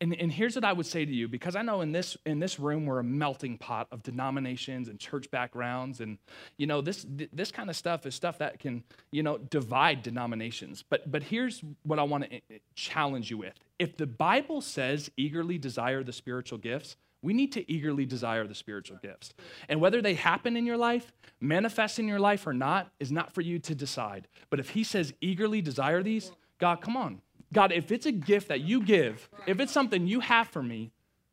[0.00, 2.38] And, and here's what I would say to you, because I know in this in
[2.38, 6.18] this room we're a melting pot of denominations and church backgrounds, and
[6.58, 10.84] you know this this kind of stuff is stuff that can you know divide denominations.
[10.86, 14.60] But but here's what I want to eh, eh, challenge you with: if the Bible
[14.60, 19.32] says eagerly desire the spiritual gifts, we need to eagerly desire the spiritual gifts.
[19.68, 23.32] And whether they happen in your life, manifest in your life or not, is not
[23.32, 24.28] for you to decide.
[24.50, 28.48] But if He says eagerly desire these, God, come on, God, if it's a gift
[28.48, 30.92] that you give, if it's something you have for me,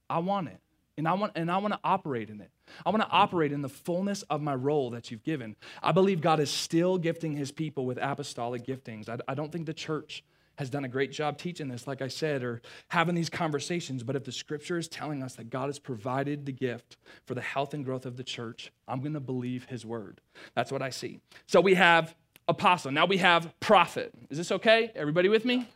[0.10, 0.60] I want it.
[0.96, 2.52] And I want and I want to operate in it.
[2.86, 5.56] I want to operate in the fullness of my role that you've given.
[5.82, 9.10] I believe God is still gifting his people with apostolic giftings.
[9.10, 10.24] I, I don't think the church
[10.58, 14.04] has done a great job teaching this, like I said, or having these conversations.
[14.04, 17.42] But if the scripture is telling us that God has provided the gift for the
[17.42, 20.22] health and growth of the church, I'm going to believe his word.
[20.54, 21.20] That's what I see.
[21.48, 22.14] So we have
[22.48, 22.92] apostle.
[22.92, 24.14] Now we have prophet.
[24.30, 24.92] Is this okay?
[24.94, 25.68] Everybody with me?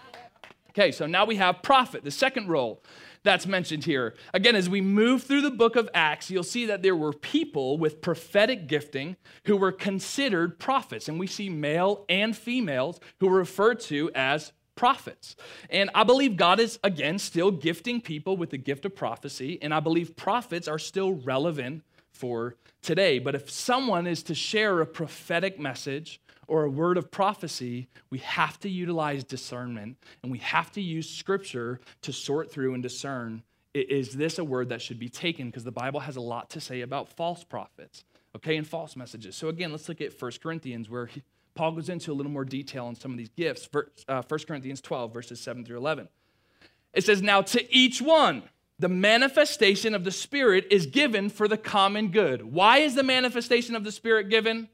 [0.77, 2.83] Okay, so now we have prophet, the second role
[3.23, 4.13] that's mentioned here.
[4.31, 7.79] Again, as we move through the book of Acts, you'll see that there were people
[7.79, 11.09] with prophetic gifting who were considered prophets.
[11.09, 15.35] And we see male and females who were referred to as prophets.
[15.71, 19.57] And I believe God is, again, still gifting people with the gift of prophecy.
[19.63, 23.17] And I believe prophets are still relevant for today.
[23.17, 28.19] But if someone is to share a prophetic message, or a word of prophecy, we
[28.19, 33.43] have to utilize discernment and we have to use scripture to sort through and discern
[33.81, 35.47] is this a word that should be taken?
[35.47, 38.03] Because the Bible has a lot to say about false prophets,
[38.35, 39.35] okay, and false messages.
[39.35, 41.21] So, again, let's look at 1 Corinthians, where he,
[41.55, 43.69] Paul goes into a little more detail on some of these gifts.
[44.07, 46.07] Uh, 1 Corinthians 12, verses 7 through 11.
[46.93, 48.43] It says, Now to each one,
[48.79, 52.43] the manifestation of the Spirit is given for the common good.
[52.43, 54.69] Why is the manifestation of the Spirit given?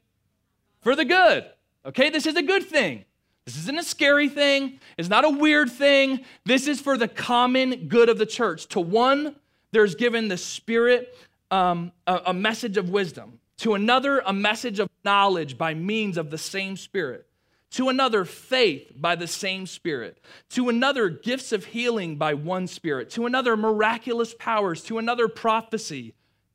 [0.80, 1.46] For the good.
[1.86, 3.04] Okay, this is a good thing.
[3.44, 4.80] This isn't a scary thing.
[4.96, 6.20] It's not a weird thing.
[6.46, 8.66] This is for the common good of the church.
[8.68, 9.36] To one,
[9.72, 11.14] there's given the Spirit
[11.50, 13.38] um, a, a message of wisdom.
[13.58, 17.26] To another, a message of knowledge by means of the same Spirit.
[17.72, 20.24] To another, faith by the same Spirit.
[20.50, 23.10] To another, gifts of healing by one Spirit.
[23.10, 24.82] To another, miraculous powers.
[24.84, 26.14] To another, prophecy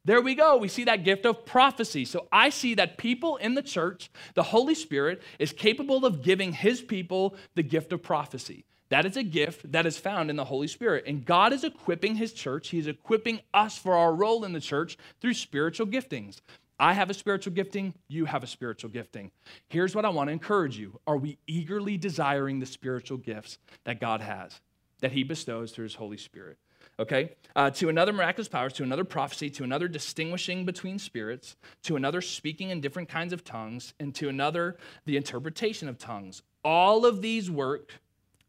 [0.10, 0.58] there we go.
[0.58, 2.04] We see that gift of prophecy.
[2.04, 6.52] So I see that people in the church, the Holy Spirit is capable of giving
[6.52, 8.66] his people the gift of prophecy.
[8.90, 11.04] That is a gift that is found in the Holy Spirit.
[11.06, 12.70] And God is equipping his church.
[12.70, 16.42] He is equipping us for our role in the church through spiritual giftings.
[16.80, 19.30] I have a spiritual gifting, you have a spiritual gifting.
[19.68, 24.00] Here's what I want to encourage you Are we eagerly desiring the spiritual gifts that
[24.00, 24.60] God has,
[25.02, 26.58] that he bestows through his Holy Spirit?
[27.00, 27.32] Okay?
[27.56, 32.22] Uh, to another miraculous powers, to another prophecy, to another distinguishing between spirits, to another
[32.22, 36.42] speaking in different kinds of tongues, and to another the interpretation of tongues.
[36.64, 38.00] All of these work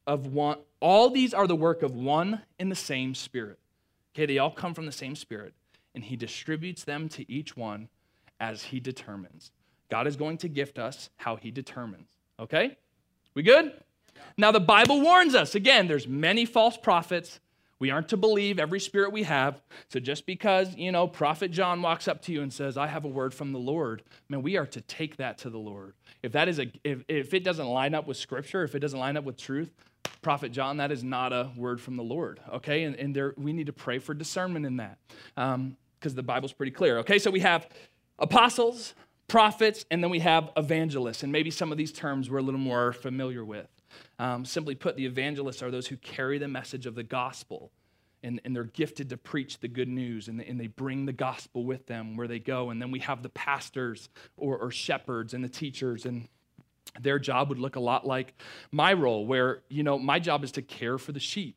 [0.07, 3.59] of one, all these are the work of one and the same spirit.
[4.15, 5.55] Okay, they all come from the same spirit,
[5.95, 7.89] and he distributes them to each one
[8.41, 9.53] as he determines.
[9.91, 12.09] God is going to gift us how he determines.
[12.39, 12.77] Okay?
[13.35, 13.73] We good?
[14.37, 17.41] Now the Bible warns us again, there's many false prophets
[17.81, 19.61] we aren't to believe every spirit we have.
[19.89, 23.05] So just because, you know, Prophet John walks up to you and says, I have
[23.05, 25.95] a word from the Lord, man, we are to take that to the Lord.
[26.23, 28.99] If that is a if, if it doesn't line up with scripture, if it doesn't
[28.99, 29.73] line up with truth,
[30.23, 32.41] Prophet John, that is not a word from the Lord.
[32.53, 32.85] Okay?
[32.85, 34.99] And, and there we need to pray for discernment in that.
[35.35, 36.99] because um, the Bible's pretty clear.
[36.99, 37.67] Okay, so we have
[38.19, 38.95] apostles,
[39.27, 41.23] prophets, and then we have evangelists.
[41.23, 43.69] And maybe some of these terms we're a little more familiar with.
[44.19, 47.71] Um, simply put, the evangelists are those who carry the message of the gospel.
[48.23, 51.65] And, and they're gifted to preach the good news and, and they bring the gospel
[51.65, 52.69] with them where they go.
[52.69, 56.29] And then we have the pastors or, or shepherds and the teachers and
[57.01, 58.35] their job would look a lot like
[58.73, 61.57] my role where you know my job is to care for the sheep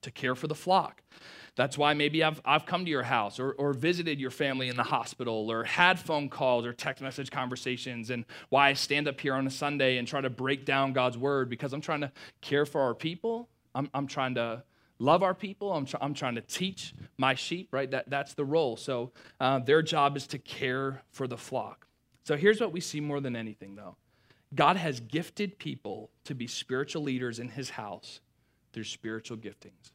[0.00, 1.02] to care for the flock
[1.54, 4.76] that's why maybe I've, I've come to your house or, or visited your family in
[4.76, 9.20] the hospital or had phone calls or text message conversations, and why I stand up
[9.20, 12.12] here on a Sunday and try to break down God's word because I'm trying to
[12.40, 13.48] care for our people.
[13.74, 14.62] I'm, I'm trying to
[14.98, 15.72] love our people.
[15.72, 17.90] I'm, tr- I'm trying to teach my sheep, right?
[17.90, 18.76] That, that's the role.
[18.76, 21.86] So uh, their job is to care for the flock.
[22.24, 23.96] So here's what we see more than anything, though
[24.54, 28.20] God has gifted people to be spiritual leaders in his house
[28.72, 29.92] through spiritual giftings.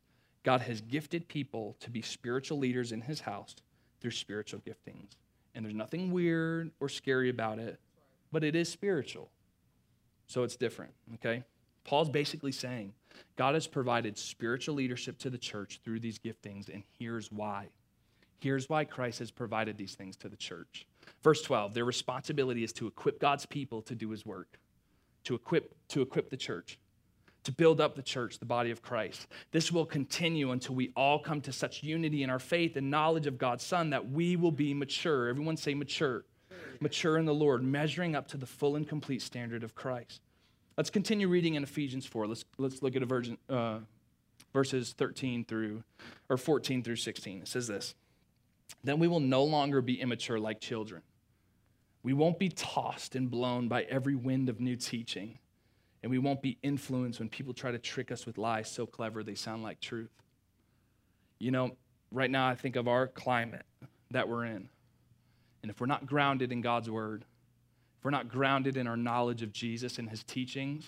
[0.47, 3.53] God has gifted people to be spiritual leaders in his house
[3.99, 5.17] through spiritual giftings.
[5.53, 7.81] And there's nothing weird or scary about it,
[8.31, 9.29] but it is spiritual.
[10.27, 11.43] So it's different, okay?
[11.83, 12.93] Paul's basically saying
[13.35, 17.67] God has provided spiritual leadership to the church through these giftings, and here's why.
[18.39, 20.87] Here's why Christ has provided these things to the church.
[21.23, 24.61] Verse 12, their responsibility is to equip God's people to do his work,
[25.25, 26.79] to equip, to equip the church,
[27.47, 29.25] to build up the church, the body of Christ.
[29.51, 33.25] This will continue until we all come to such unity in our faith and knowledge
[33.25, 35.29] of God's Son that we will be mature.
[35.29, 36.25] Everyone say mature.
[36.81, 40.19] Mature in the Lord, measuring up to the full and complete standard of Christ.
[40.75, 42.27] Let's continue reading in Ephesians 4.
[42.27, 43.79] Let's, let's look at a version, uh,
[44.51, 45.83] verses 13 through,
[46.27, 47.43] or 14 through 16.
[47.43, 47.95] It says this
[48.83, 51.01] Then we will no longer be immature like children.
[52.03, 55.39] We won't be tossed and blown by every wind of new teaching.
[56.03, 59.23] And we won't be influenced when people try to trick us with lies so clever
[59.23, 60.11] they sound like truth.
[61.39, 61.75] You know,
[62.11, 63.65] right now I think of our climate
[64.11, 64.69] that we're in.
[65.61, 67.25] And if we're not grounded in God's word,
[67.97, 70.87] if we're not grounded in our knowledge of Jesus and his teachings,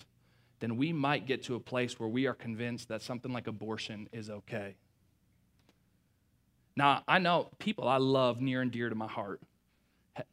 [0.59, 4.07] then we might get to a place where we are convinced that something like abortion
[4.11, 4.75] is okay.
[6.75, 9.41] Now, I know people I love near and dear to my heart.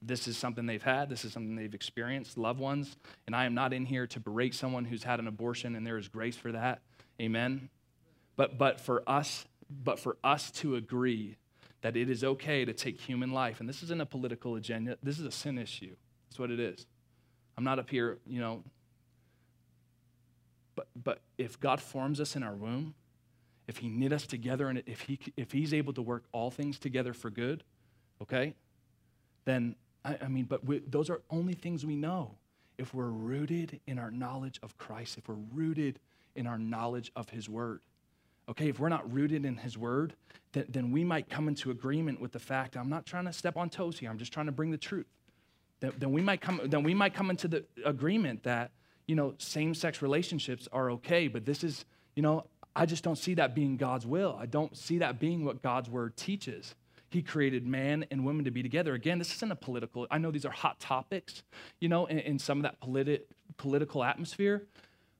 [0.03, 2.96] This is something they've had, this is something they've experienced, loved ones,
[3.27, 5.99] and I am not in here to berate someone who's had an abortion and there
[5.99, 6.81] is grace for that.
[7.20, 7.70] Amen.
[8.37, 11.37] But but for us, but for us to agree
[11.83, 15.18] that it is okay to take human life, and this isn't a political agenda, this
[15.18, 15.94] is a sin issue.
[16.29, 16.87] That's what it is.
[17.57, 18.62] I'm not up here, you know.
[20.75, 22.94] But, but if God forms us in our womb,
[23.66, 26.79] if He knit us together, and if, he, if He's able to work all things
[26.79, 27.64] together for good,
[28.20, 28.55] okay,
[29.47, 32.35] then, I, I mean, but we, those are only things we know.
[32.77, 35.99] If we're rooted in our knowledge of Christ, if we're rooted
[36.35, 37.81] in our knowledge of His Word.
[38.51, 40.15] Okay, if we're not rooted in His Word,
[40.53, 43.57] then, then we might come into agreement with the fact I'm not trying to step
[43.57, 45.07] on toes here, I'm just trying to bring the truth
[45.81, 48.71] then, we might come, then we might come into the agreement that,
[49.07, 53.17] you know, same sex relationships are okay, but this is, you know, I just don't
[53.17, 54.37] see that being God's will.
[54.41, 56.75] I don't see that being what God's word teaches.
[57.09, 58.95] He created man and women to be together.
[58.95, 61.42] Again, this isn't a political, I know these are hot topics,
[61.81, 63.23] you know, in, in some of that politi-
[63.57, 64.66] political atmosphere.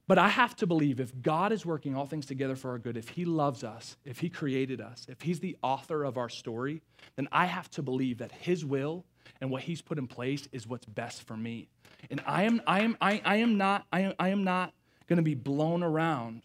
[0.09, 2.97] But I have to believe if God is working all things together for our good,
[2.97, 6.83] if He loves us, if He created us, if He's the author of our story,
[7.17, 9.05] then I have to believe that His will
[9.41, 11.69] and what he's put in place is what's best for me.
[12.11, 14.73] And I am, I am, I, I am not, I am, I am not
[15.07, 16.43] going to be blown around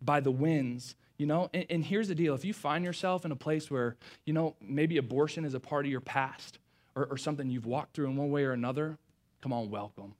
[0.00, 3.30] by the winds you know and, and, here's the deal if you find yourself in
[3.30, 6.58] a place where you know maybe abortion is a part of your past
[6.96, 8.98] or, or something you've walked through in one way or another
[9.40, 10.14] come on welcome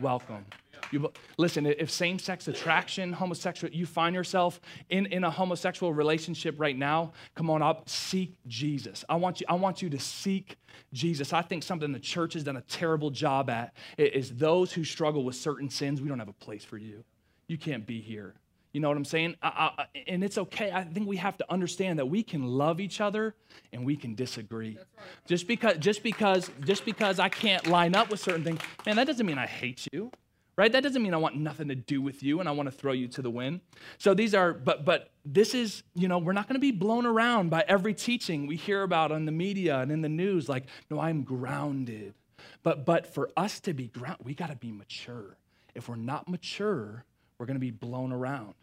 [0.00, 0.44] welcome.
[0.92, 6.54] You, listen, if same sex attraction, homosexual, you find yourself in, in a homosexual relationship
[6.58, 9.04] right now, come on up, seek Jesus.
[9.08, 10.56] I want, you, I want you to seek
[10.92, 11.32] Jesus.
[11.32, 15.24] I think something the church has done a terrible job at is those who struggle
[15.24, 17.04] with certain sins, we don't have a place for you.
[17.48, 18.34] You can't be here.
[18.72, 19.36] You know what I'm saying?
[19.42, 20.70] I, I, and it's okay.
[20.70, 23.34] I think we have to understand that we can love each other
[23.72, 24.76] and we can disagree.
[24.76, 24.86] Right.
[25.26, 29.06] Just because, just because, just because I can't line up with certain things, man, that
[29.06, 30.10] doesn't mean I hate you,
[30.56, 30.70] right?
[30.70, 32.92] That doesn't mean I want nothing to do with you and I want to throw
[32.92, 33.60] you to the wind.
[33.96, 37.06] So these are, but but this is, you know, we're not going to be blown
[37.06, 40.48] around by every teaching we hear about on the media and in the news.
[40.48, 42.14] Like, no, I'm grounded.
[42.62, 45.38] But but for us to be grounded, we got to be mature.
[45.74, 47.04] If we're not mature,
[47.38, 48.54] we're going to be blown around.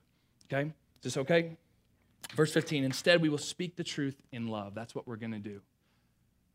[0.51, 0.67] Okay?
[0.69, 1.57] Is this okay?
[2.33, 4.75] Verse 15, instead, we will speak the truth in love.
[4.75, 5.61] That's what we're going to do.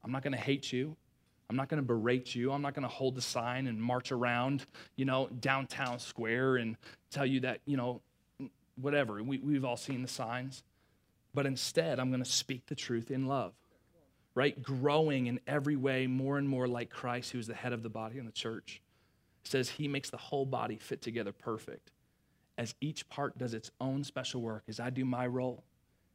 [0.05, 0.97] I'm not going to hate you.
[1.49, 2.53] I'm not going to berate you.
[2.53, 6.77] I'm not going to hold the sign and march around, you know, downtown square and
[7.11, 8.01] tell you that, you know,
[8.81, 9.23] whatever.
[9.23, 10.63] We, we've all seen the signs.
[11.35, 13.53] But instead, I'm going to speak the truth in love,
[14.35, 14.61] right?
[14.63, 17.89] Growing in every way more and more like Christ, who is the head of the
[17.89, 18.81] body in the church.
[19.45, 21.91] It says he makes the whole body fit together perfect
[22.61, 25.65] as each part does its own special work, as I do my role,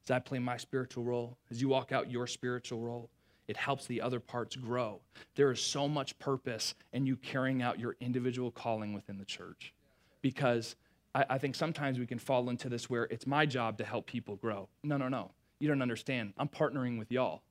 [0.06, 3.10] as I play my spiritual role, as you walk out your spiritual role,
[3.48, 5.02] it helps the other parts grow.
[5.34, 9.74] There is so much purpose in you carrying out your individual calling within the church.
[10.22, 10.76] Because
[11.16, 14.06] I, I think sometimes we can fall into this where it's my job to help
[14.06, 14.70] people grow.
[14.84, 15.32] No, no, no.
[15.58, 16.34] You don't understand.
[16.38, 17.42] I'm partnering with y'all.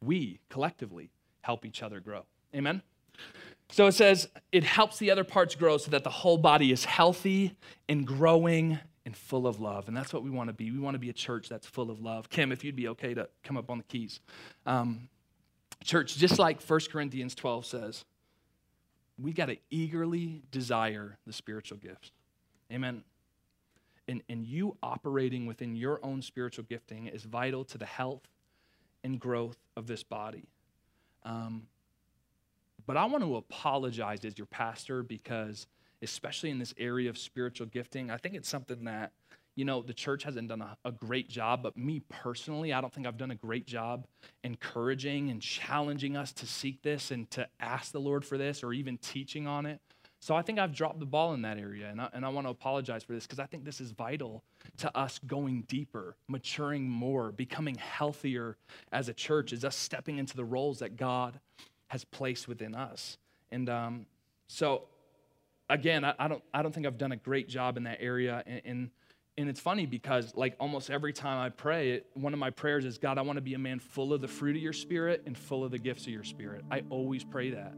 [0.00, 2.24] We collectively help each other grow.
[2.54, 2.82] Amen?
[3.70, 6.84] So it says it helps the other parts grow so that the whole body is
[6.84, 7.56] healthy
[7.88, 9.88] and growing and full of love.
[9.88, 10.70] And that's what we want to be.
[10.70, 12.30] We want to be a church that's full of love.
[12.30, 14.20] Kim, if you'd be okay to come up on the keys.
[14.66, 15.08] Um,
[15.82, 18.04] church, just like 1 Corinthians 12 says,
[19.18, 22.10] we got to eagerly desire the spiritual gifts.
[22.72, 23.04] Amen.
[24.08, 28.22] And, and you operating within your own spiritual gifting is vital to the health
[29.02, 30.48] and growth of this body.
[31.24, 31.66] Um,
[32.86, 35.66] but I want to apologize as your pastor because,
[36.02, 39.12] especially in this area of spiritual gifting, I think it's something that,
[39.54, 42.92] you know, the church hasn't done a, a, great job, but me personally, I don't
[42.92, 44.06] think I've done a great job
[44.42, 48.72] encouraging and challenging us to seek this and to ask the Lord for this or
[48.72, 49.80] even teaching on it.
[50.20, 52.46] So I think I've dropped the ball in that area, and I, and I want
[52.46, 54.42] to apologize for this because I think this is vital
[54.78, 58.56] to us going deeper, maturing more, becoming healthier
[58.90, 61.38] as a church, is us stepping into the roles that God
[61.88, 63.18] has placed within us.
[63.50, 64.06] And um,
[64.46, 64.84] so,
[65.68, 68.42] again, I, I, don't, I don't think I've done a great job in that area.
[68.46, 68.90] And, and,
[69.36, 72.84] and it's funny because, like, almost every time I pray, it, one of my prayers
[72.84, 75.22] is, God, I want to be a man full of the fruit of your spirit
[75.26, 76.64] and full of the gifts of your spirit.
[76.70, 77.74] I always pray that.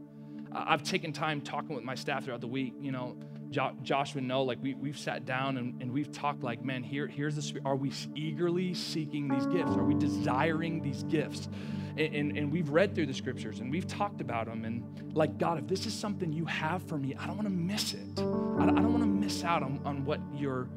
[0.51, 2.73] I've taken time talking with my staff throughout the week.
[2.79, 3.17] You know,
[3.49, 6.83] jo- Josh would know, like, we, we've sat down and, and we've talked, like, man,
[6.83, 7.65] here, here's the spirit.
[7.65, 9.71] Are we eagerly seeking these gifts?
[9.71, 11.49] Are we desiring these gifts?
[11.97, 14.65] And, and, and we've read through the scriptures and we've talked about them.
[14.65, 17.53] And, like, God, if this is something you have for me, I don't want to
[17.53, 18.07] miss it.
[18.17, 20.69] I don't, don't want to miss out on, on what you're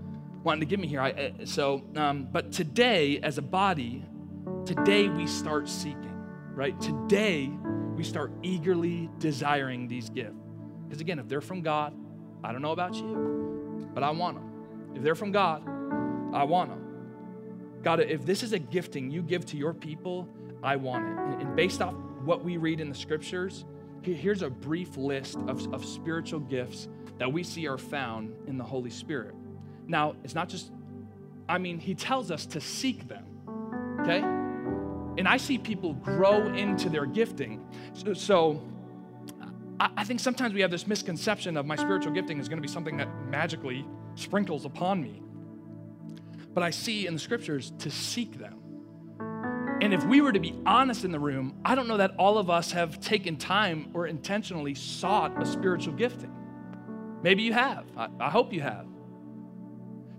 [0.43, 1.01] wanting to give me here.
[1.01, 4.05] I, so, um, but today, as a body,
[4.65, 6.81] today we start seeking, right?
[6.81, 7.51] Today,
[7.95, 10.35] we start eagerly desiring these gifts.
[10.85, 11.95] Because again, if they're from God,
[12.43, 14.51] I don't know about you, but I want them.
[14.95, 15.63] If they're from God,
[16.33, 16.81] I want them.
[17.83, 20.29] God, if this is a gifting you give to your people,
[20.63, 21.47] I want it.
[21.47, 23.65] And based off what we read in the scriptures,
[24.03, 26.89] here's a brief list of, of spiritual gifts
[27.19, 29.35] that we see are found in the Holy Spirit.
[29.87, 30.71] Now, it's not just,
[31.49, 33.25] I mean, he tells us to seek them,
[34.01, 34.21] okay?
[35.19, 37.65] And I see people grow into their gifting.
[37.93, 38.63] So, so
[39.81, 42.73] I, think sometimes we have this misconception of my spiritual gifting is going to be
[42.73, 45.23] something that magically sprinkles upon me.
[46.53, 48.59] But I see in the scriptures to seek them.
[49.81, 52.37] And if we were to be honest in the room, I don't know that all
[52.37, 56.35] of us have taken time or intentionally sought a spiritual gifting.
[57.23, 57.87] Maybe you have.
[57.97, 58.87] I, I hope you have.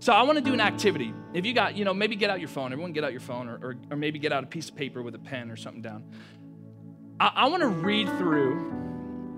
[0.00, 1.14] So I want to do an activity.
[1.32, 2.72] If you got, you know, maybe get out your phone.
[2.72, 5.00] Everyone get out your phone or, or, or maybe get out a piece of paper
[5.00, 6.02] with a pen or something down.
[7.20, 8.82] I, I want to read through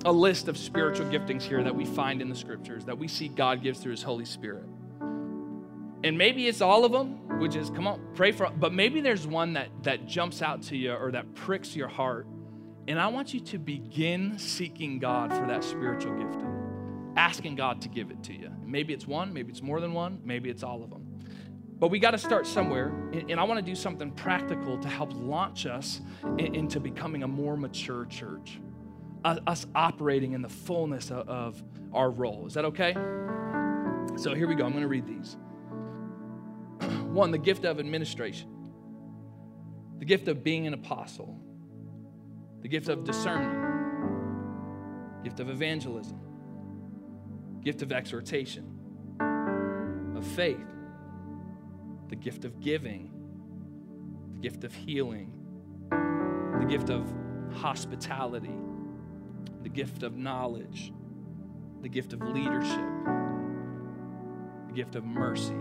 [0.04, 3.28] a list of spiritual giftings here that we find in the scriptures that we see
[3.28, 4.64] God gives through his Holy Spirit.
[6.04, 9.26] And maybe it's all of them, which is, come on, pray for, but maybe there's
[9.26, 12.26] one that, that jumps out to you or that pricks your heart.
[12.86, 17.88] And I want you to begin seeking God for that spiritual gifting, asking God to
[17.88, 18.50] give it to you.
[18.66, 21.06] Maybe it's one, maybe it's more than one, maybe it's all of them.
[21.78, 22.92] But we got to start somewhere,
[23.28, 26.02] and I want to do something practical to help launch us
[26.38, 28.60] into becoming a more mature church,
[29.24, 31.62] us operating in the fullness of
[31.92, 32.46] our role.
[32.46, 32.92] Is that okay?
[34.16, 34.64] So here we go.
[34.64, 35.36] I'm going to read these.
[37.08, 38.48] One, the gift of administration,
[39.98, 41.40] the gift of being an apostle,
[42.62, 43.64] the gift of discernment,
[45.24, 46.20] gift of evangelism,
[47.62, 48.70] gift of exhortation,
[50.16, 50.66] of faith,
[52.08, 53.10] the gift of giving,
[54.34, 55.32] the gift of healing,
[55.90, 57.06] the gift of
[57.52, 58.54] hospitality,
[59.74, 60.92] gift of knowledge,
[61.82, 62.94] the gift of leadership,
[64.68, 65.56] the gift of mercy,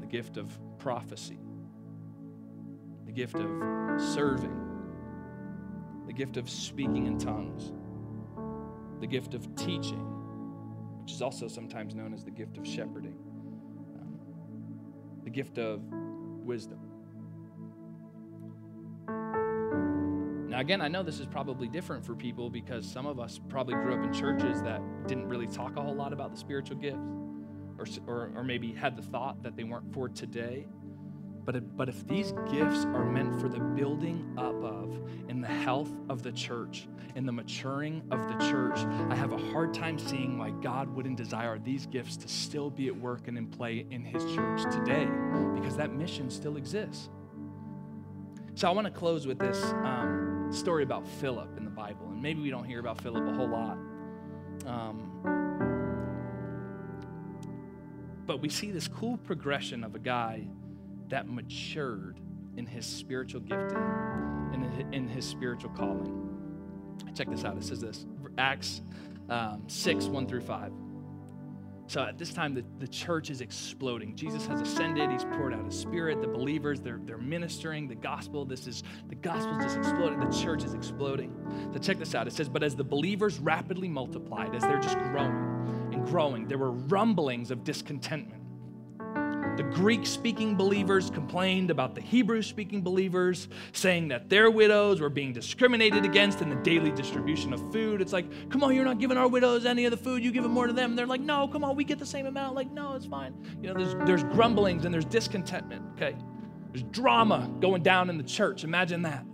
[0.00, 1.38] the gift of prophecy,
[3.06, 4.58] the gift of serving,
[6.06, 7.72] the gift of speaking in tongues,
[9.00, 10.12] the gift of teaching
[11.02, 13.16] which is also sometimes known as the gift of shepherding,
[14.00, 14.18] um,
[15.24, 15.82] the gift of
[16.44, 16.78] wisdom.
[20.62, 23.94] Again, I know this is probably different for people because some of us probably grew
[23.94, 27.00] up in churches that didn't really talk a whole lot about the spiritual gifts,
[27.78, 30.66] or, or, or maybe had the thought that they weren't for today.
[31.44, 35.48] But if, but if these gifts are meant for the building up of and the
[35.48, 36.86] health of the church
[37.16, 38.78] and the maturing of the church,
[39.10, 42.86] I have a hard time seeing why God wouldn't desire these gifts to still be
[42.86, 45.08] at work and in play in his church today
[45.56, 47.08] because that mission still exists.
[48.54, 52.06] So I want to close with this um, story about Philip in the Bible.
[52.08, 53.78] And maybe we don't hear about Philip a whole lot.
[54.66, 55.08] Um,
[58.26, 60.46] but we see this cool progression of a guy
[61.08, 62.20] that matured
[62.56, 63.78] in his spiritual gifting
[64.52, 66.28] and in his spiritual calling.
[67.14, 67.56] Check this out.
[67.56, 68.06] It says this
[68.38, 68.82] Acts
[69.28, 70.72] um, 6 1 through 5.
[71.92, 74.16] So at this time, the, the church is exploding.
[74.16, 75.10] Jesus has ascended.
[75.10, 76.22] He's poured out his spirit.
[76.22, 78.46] The believers, they're, they're ministering the gospel.
[78.46, 80.18] This is, the gospel just exploding.
[80.18, 81.36] The church is exploding.
[81.74, 82.26] So check this out.
[82.26, 86.56] It says, but as the believers rapidly multiplied, as they're just growing and growing, there
[86.56, 88.41] were rumblings of discontentment
[89.56, 95.10] The Greek speaking believers complained about the Hebrew speaking believers, saying that their widows were
[95.10, 98.00] being discriminated against in the daily distribution of food.
[98.00, 100.42] It's like, come on, you're not giving our widows any of the food, you give
[100.42, 100.90] them more to them.
[100.90, 102.54] And they're like, no, come on, we get the same amount.
[102.54, 103.34] Like, no, it's fine.
[103.60, 106.16] You know, there's, there's grumblings and there's discontentment, okay?
[106.72, 108.64] There's drama going down in the church.
[108.64, 109.26] Imagine that.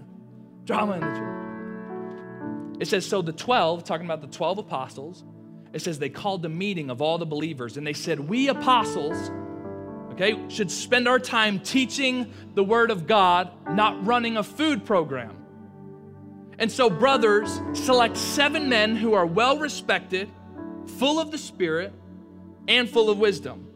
[0.64, 1.38] Drama in the church.
[2.80, 5.24] It says, so the 12, talking about the 12 apostles,
[5.72, 9.30] it says they called a meeting of all the believers and they said, We apostles,
[10.20, 15.36] okay, should spend our time teaching the Word of God, not running a food program.
[16.58, 20.28] And so, brothers, select seven men who are well respected,
[20.98, 21.92] full of the Spirit,
[22.66, 23.67] and full of wisdom.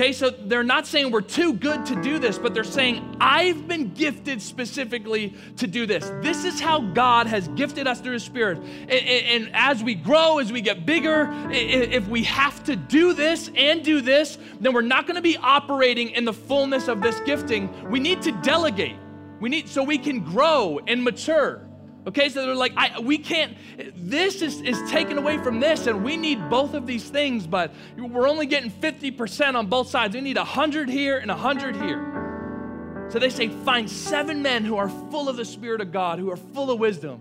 [0.00, 3.68] Okay, so they're not saying we're too good to do this, but they're saying, I've
[3.68, 6.10] been gifted specifically to do this.
[6.22, 8.60] This is how God has gifted us through His Spirit.
[8.60, 13.50] And, and, as we grow, as we get bigger, if we have to do this
[13.54, 17.20] and do this, then we're not going to be operating in the fullness of this
[17.26, 17.68] gifting.
[17.90, 18.96] We need to delegate.
[19.38, 21.69] We need so we can grow and mature.
[22.06, 23.56] Okay, so they're like, I, we can't,
[23.94, 27.74] this is, is taken away from this, and we need both of these things, but
[27.98, 30.14] we're only getting 50% on both sides.
[30.14, 33.06] We need 100 here and 100 here.
[33.10, 36.30] So they say, find seven men who are full of the Spirit of God, who
[36.30, 37.20] are full of wisdom.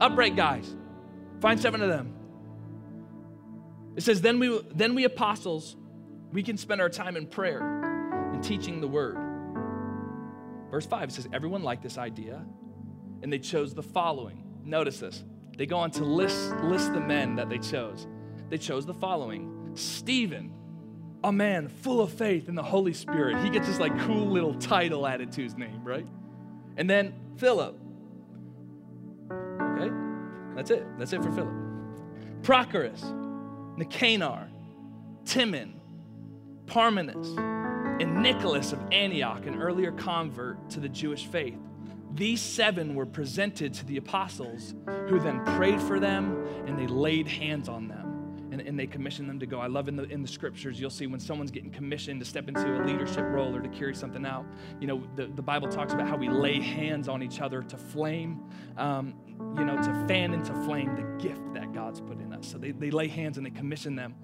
[0.00, 0.72] Upright guys.
[1.40, 2.14] Find seven of them.
[3.96, 5.76] It says, then we, then we apostles,
[6.32, 7.60] we can spend our time in prayer
[8.32, 9.16] and teaching the word.
[10.70, 12.44] Verse 5 says, everyone liked this idea
[13.24, 14.44] and they chose the following.
[14.64, 15.24] Notice this.
[15.56, 18.06] They go on to list, list the men that they chose.
[18.50, 20.52] They chose the following Stephen,
[21.24, 23.42] a man full of faith in the Holy Spirit.
[23.42, 26.06] He gets this like cool little title added to his name, right?
[26.76, 27.80] And then Philip.
[29.32, 29.90] Okay?
[30.54, 30.86] That's it.
[30.98, 31.54] That's it for Philip.
[32.42, 33.02] Prochorus,
[33.78, 34.50] Nicanor,
[35.24, 35.80] Timon,
[36.66, 37.38] Parmenas,
[38.02, 41.58] and Nicholas of Antioch, an earlier convert to the Jewish faith.
[42.14, 44.74] These seven were presented to the apostles,
[45.08, 48.02] who then prayed for them and they laid hands on them.
[48.52, 49.58] And, and, they commissioned them to go.
[49.58, 52.46] I love in the in the scriptures, you'll see when someone's getting commissioned to step
[52.46, 54.46] into a leadership role or to carry something out.
[54.78, 57.76] You know, the, the Bible talks about how we lay hands on each other to
[57.76, 59.14] flame, um,
[59.58, 62.46] you know, to fan into flame the gift that God's put in us.
[62.46, 64.14] So they, they lay hands and they commission them.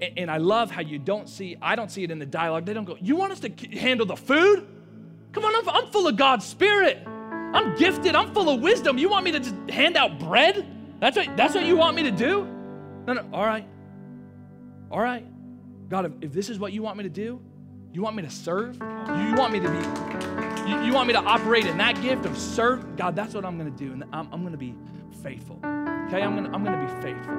[0.00, 2.64] And, and I love how you don't see, I don't see it in the dialogue.
[2.66, 4.66] They don't go, You want us to handle the food?
[5.30, 7.06] Come on, I'm, I'm full of God's Spirit.
[7.54, 8.14] I'm gifted.
[8.14, 8.98] I'm full of wisdom.
[8.98, 10.66] You want me to just hand out bread?
[11.00, 12.44] That's what, that's what you want me to do?
[13.06, 13.28] No, no.
[13.32, 13.66] All right.
[14.90, 15.26] All right.
[15.88, 17.40] God, if, if this is what you want me to do,
[17.92, 18.76] you want me to serve?
[18.76, 22.36] You want me to be, you, you want me to operate in that gift of
[22.36, 22.96] serve?
[22.96, 23.92] God, that's what I'm going to do.
[23.92, 24.74] And I'm, I'm going to be
[25.22, 25.56] faithful.
[25.56, 26.22] Okay?
[26.22, 27.36] I'm going to I'm to be faithful.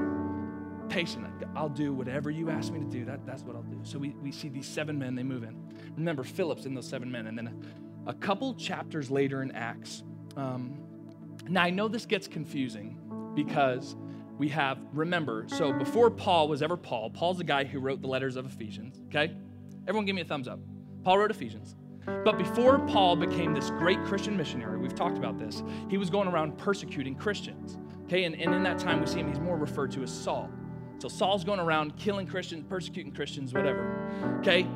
[0.89, 1.27] Patient.
[1.55, 3.05] I'll do whatever you ask me to do.
[3.05, 3.79] That, that's what I'll do.
[3.83, 5.55] So we, we see these seven men, they move in.
[5.95, 7.27] Remember, Philip's in those seven men.
[7.27, 7.63] And then
[8.07, 10.03] a couple chapters later in Acts.
[10.35, 10.79] Um,
[11.47, 12.97] now, I know this gets confusing
[13.35, 13.95] because
[14.37, 18.07] we have, remember, so before Paul was ever Paul, Paul's the guy who wrote the
[18.07, 19.35] letters of Ephesians, okay?
[19.87, 20.59] Everyone give me a thumbs up.
[21.03, 21.75] Paul wrote Ephesians.
[22.05, 26.27] But before Paul became this great Christian missionary, we've talked about this, he was going
[26.27, 28.23] around persecuting Christians, okay?
[28.23, 30.49] And, and in that time, we see him, he's more referred to as Saul.
[30.99, 34.67] So Saul's going around killing Christians, persecuting Christians, whatever, okay?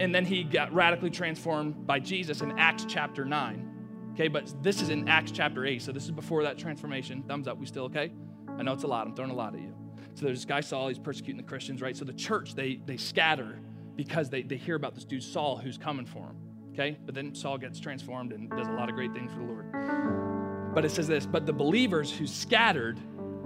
[0.00, 3.66] And then he got radically transformed by Jesus in Acts chapter 9.
[4.14, 7.22] Okay, but this is in Acts chapter 8, so this is before that transformation.
[7.22, 8.10] Thumbs up, we still okay?
[8.58, 9.74] I know it's a lot, I'm throwing a lot at you.
[10.14, 11.96] So there's this guy Saul, he's persecuting the Christians, right?
[11.96, 13.60] So the church, they, they scatter
[13.94, 16.36] because they, they hear about this dude Saul who's coming for him.
[16.72, 16.96] Okay?
[17.04, 20.74] But then Saul gets transformed and does a lot of great things for the Lord.
[20.74, 22.98] But it says this, but the believers who scattered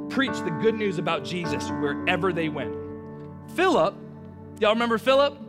[0.09, 2.75] preached the good news about Jesus wherever they went.
[3.55, 3.95] Philip,
[4.61, 5.44] y'all remember Philip?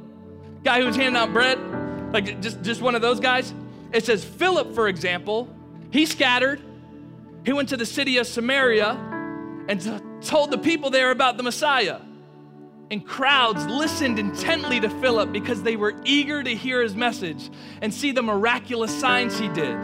[0.66, 1.60] Guy who was handing out bread,
[2.12, 3.54] like just, just one of those guys.
[3.94, 5.48] It says Philip, for example,
[5.92, 6.60] he scattered.
[7.46, 8.90] He went to the city of Samaria
[9.70, 12.02] and t- told the people there about the Messiah.
[12.90, 17.50] And crowds listened intently to Philip because they were eager to hear his message
[17.82, 19.78] and see the miraculous signs he did.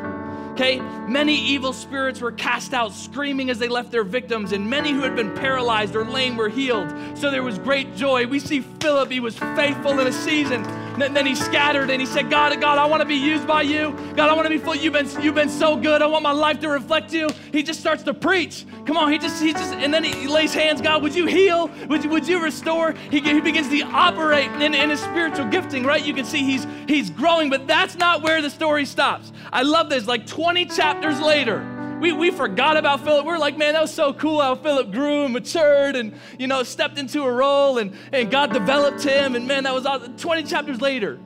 [0.51, 4.91] Okay, many evil spirits were cast out screaming as they left their victims, and many
[4.91, 6.93] who had been paralyzed or lame were healed.
[7.17, 8.27] So there was great joy.
[8.27, 10.63] We see Philip, he was faithful in a season.
[11.01, 13.63] And then he scattered and he said, God, God, I want to be used by
[13.63, 13.91] you.
[14.15, 14.75] God, I want to be full.
[14.75, 16.01] You've been, you've been so good.
[16.01, 17.29] I want my life to reflect you.
[17.51, 18.65] He just starts to preach.
[18.85, 21.69] Come on, he just, he just, and then he lays hands, God, would you heal?
[21.89, 22.93] Would you, would you restore?
[23.09, 26.03] He, he begins to operate in, in his spiritual gifting, right?
[26.03, 29.31] You can see he's, he's growing, but that's not where the story stops.
[29.51, 30.07] I love this.
[30.07, 33.25] Like 20 chapters later, we, we forgot about Philip.
[33.25, 36.47] We are like, man, that was so cool how Philip grew and matured and, you
[36.47, 39.35] know, stepped into a role and, and God developed him.
[39.35, 40.17] And man, that was awesome.
[40.17, 41.19] 20 chapters later,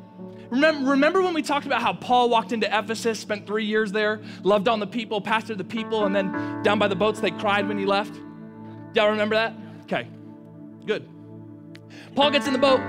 [0.49, 4.21] Remember, remember when we talked about how Paul walked into Ephesus, spent three years there,
[4.43, 7.67] loved on the people, pastored the people, and then down by the boats they cried
[7.67, 8.13] when he left?
[8.93, 9.53] Y'all remember that?
[9.81, 10.07] Okay,
[10.85, 11.09] good.
[12.15, 12.79] Paul gets in the boat.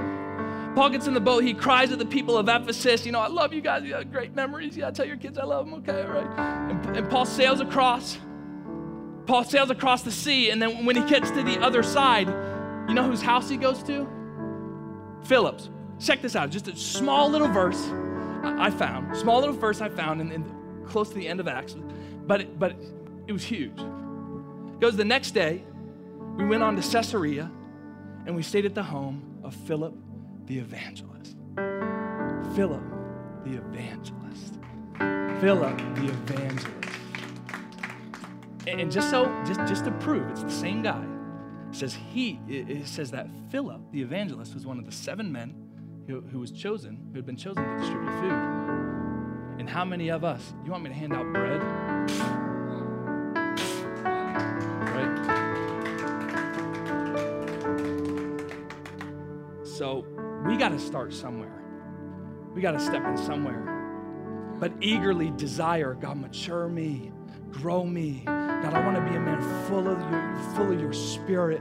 [0.76, 1.42] Paul gets in the boat.
[1.42, 3.82] He cries to the people of Ephesus, You know, I love you guys.
[3.82, 4.76] You have great memories.
[4.76, 5.74] Yeah, tell your kids I love them.
[5.76, 6.38] Okay, all right.
[6.70, 8.18] And, and Paul sails across.
[9.24, 10.50] Paul sails across the sea.
[10.50, 12.28] And then when he gets to the other side,
[12.90, 14.06] you know whose house he goes to?
[15.24, 15.70] Philip's.
[15.98, 16.50] Check this out.
[16.50, 17.82] Just a small little verse
[18.44, 19.16] I found.
[19.16, 20.44] Small little verse I found in, in
[20.86, 21.74] close to the end of Acts.
[22.26, 22.76] But it, but
[23.26, 23.80] it was huge.
[23.80, 25.64] It goes the next day,
[26.36, 27.50] we went on to Caesarea
[28.26, 29.94] and we stayed at the home of Philip
[30.46, 31.36] the evangelist.
[32.54, 32.82] Philip
[33.44, 34.58] the evangelist.
[35.40, 36.72] Philip the evangelist.
[38.66, 41.04] And just so, just, just to prove it's the same guy,
[41.70, 45.54] it says he, it says that Philip the evangelist was one of the seven men
[46.06, 48.32] who, who was chosen, who had been chosen to distribute food.
[49.58, 51.60] And how many of us, you want me to hand out bread?
[54.94, 55.26] Right?
[59.64, 60.06] So
[60.46, 61.62] we got to start somewhere.
[62.54, 63.72] We got to step in somewhere.
[64.58, 67.12] But eagerly desire, God, mature me,
[67.50, 68.22] grow me.
[68.24, 71.60] God, I want to be a man full of your, full of your spirit.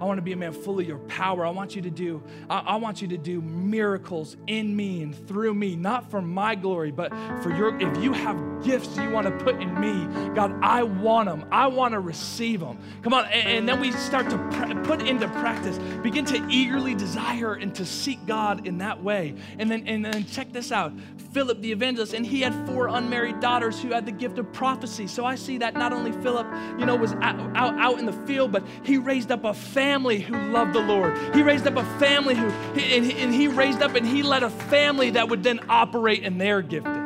[0.00, 1.46] I want to be a man full of your power.
[1.46, 5.26] I want you to do, I, I, want you to do miracles in me and
[5.26, 7.10] through me, not for my glory, but
[7.42, 11.28] for your, if you have gifts you want to put in me, God, I want
[11.28, 11.44] them.
[11.50, 12.78] I want to receive them.
[13.02, 13.26] Come on.
[13.26, 17.74] And, and then we start to pr- put into practice, begin to eagerly desire and
[17.74, 19.34] to seek God in that way.
[19.58, 20.92] And then, and then check this out.
[21.32, 25.06] Philip the evangelist, and he had four unmarried daughters who had the gift of prophecy.
[25.06, 26.46] So I see that not only Philip,
[26.78, 30.20] you know, was out, out, out in the field, but he raised up a family
[30.20, 31.16] who loved the Lord.
[31.34, 34.50] He raised up a family who, and and he raised up and he led a
[34.50, 37.03] family that would then operate in their gifting.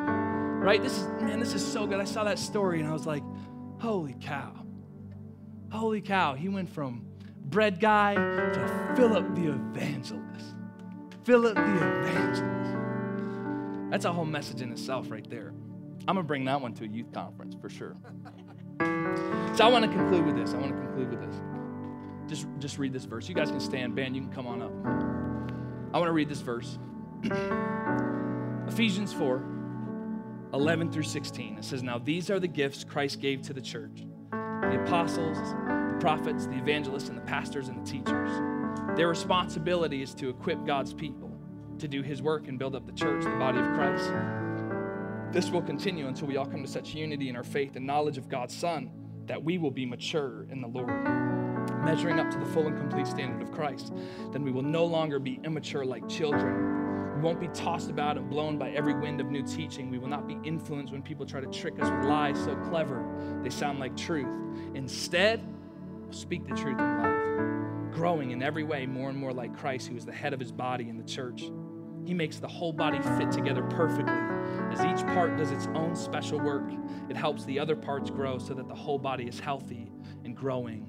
[0.68, 0.82] Right?
[0.82, 1.98] This is, man, this is so good.
[1.98, 3.22] I saw that story and I was like,
[3.80, 4.52] holy cow.
[5.72, 6.34] Holy cow.
[6.34, 7.06] He went from
[7.46, 10.56] bread guy to Philip the evangelist.
[11.24, 13.90] Philip the evangelist.
[13.90, 15.54] That's a whole message in itself right there.
[16.06, 17.96] I'm going to bring that one to a youth conference for sure.
[19.56, 20.52] So I want to conclude with this.
[20.52, 21.40] I want to conclude with this.
[22.26, 23.26] Just, just read this verse.
[23.26, 23.96] You guys can stand.
[23.96, 24.72] Band, you can come on up.
[25.94, 26.78] I want to read this verse.
[28.68, 29.57] Ephesians 4
[30.54, 31.58] 11 through 16.
[31.58, 35.96] It says, Now these are the gifts Christ gave to the church the apostles, the
[36.00, 38.30] prophets, the evangelists, and the pastors and the teachers.
[38.96, 41.30] Their responsibility is to equip God's people
[41.78, 44.10] to do his work and build up the church, the body of Christ.
[45.32, 48.18] This will continue until we all come to such unity in our faith and knowledge
[48.18, 48.90] of God's Son
[49.26, 51.04] that we will be mature in the Lord,
[51.84, 53.92] measuring up to the full and complete standard of Christ.
[54.32, 56.77] Then we will no longer be immature like children.
[57.18, 59.90] We won't be tossed about and blown by every wind of new teaching.
[59.90, 63.04] We will not be influenced when people try to trick us with lies so clever
[63.42, 64.28] they sound like truth.
[64.76, 65.44] Instead,
[66.04, 69.88] we'll speak the truth in love, growing in every way more and more like Christ,
[69.88, 71.50] who is the head of his body in the church.
[72.04, 74.14] He makes the whole body fit together perfectly.
[74.72, 76.70] As each part does its own special work,
[77.10, 79.90] it helps the other parts grow so that the whole body is healthy
[80.24, 80.88] and growing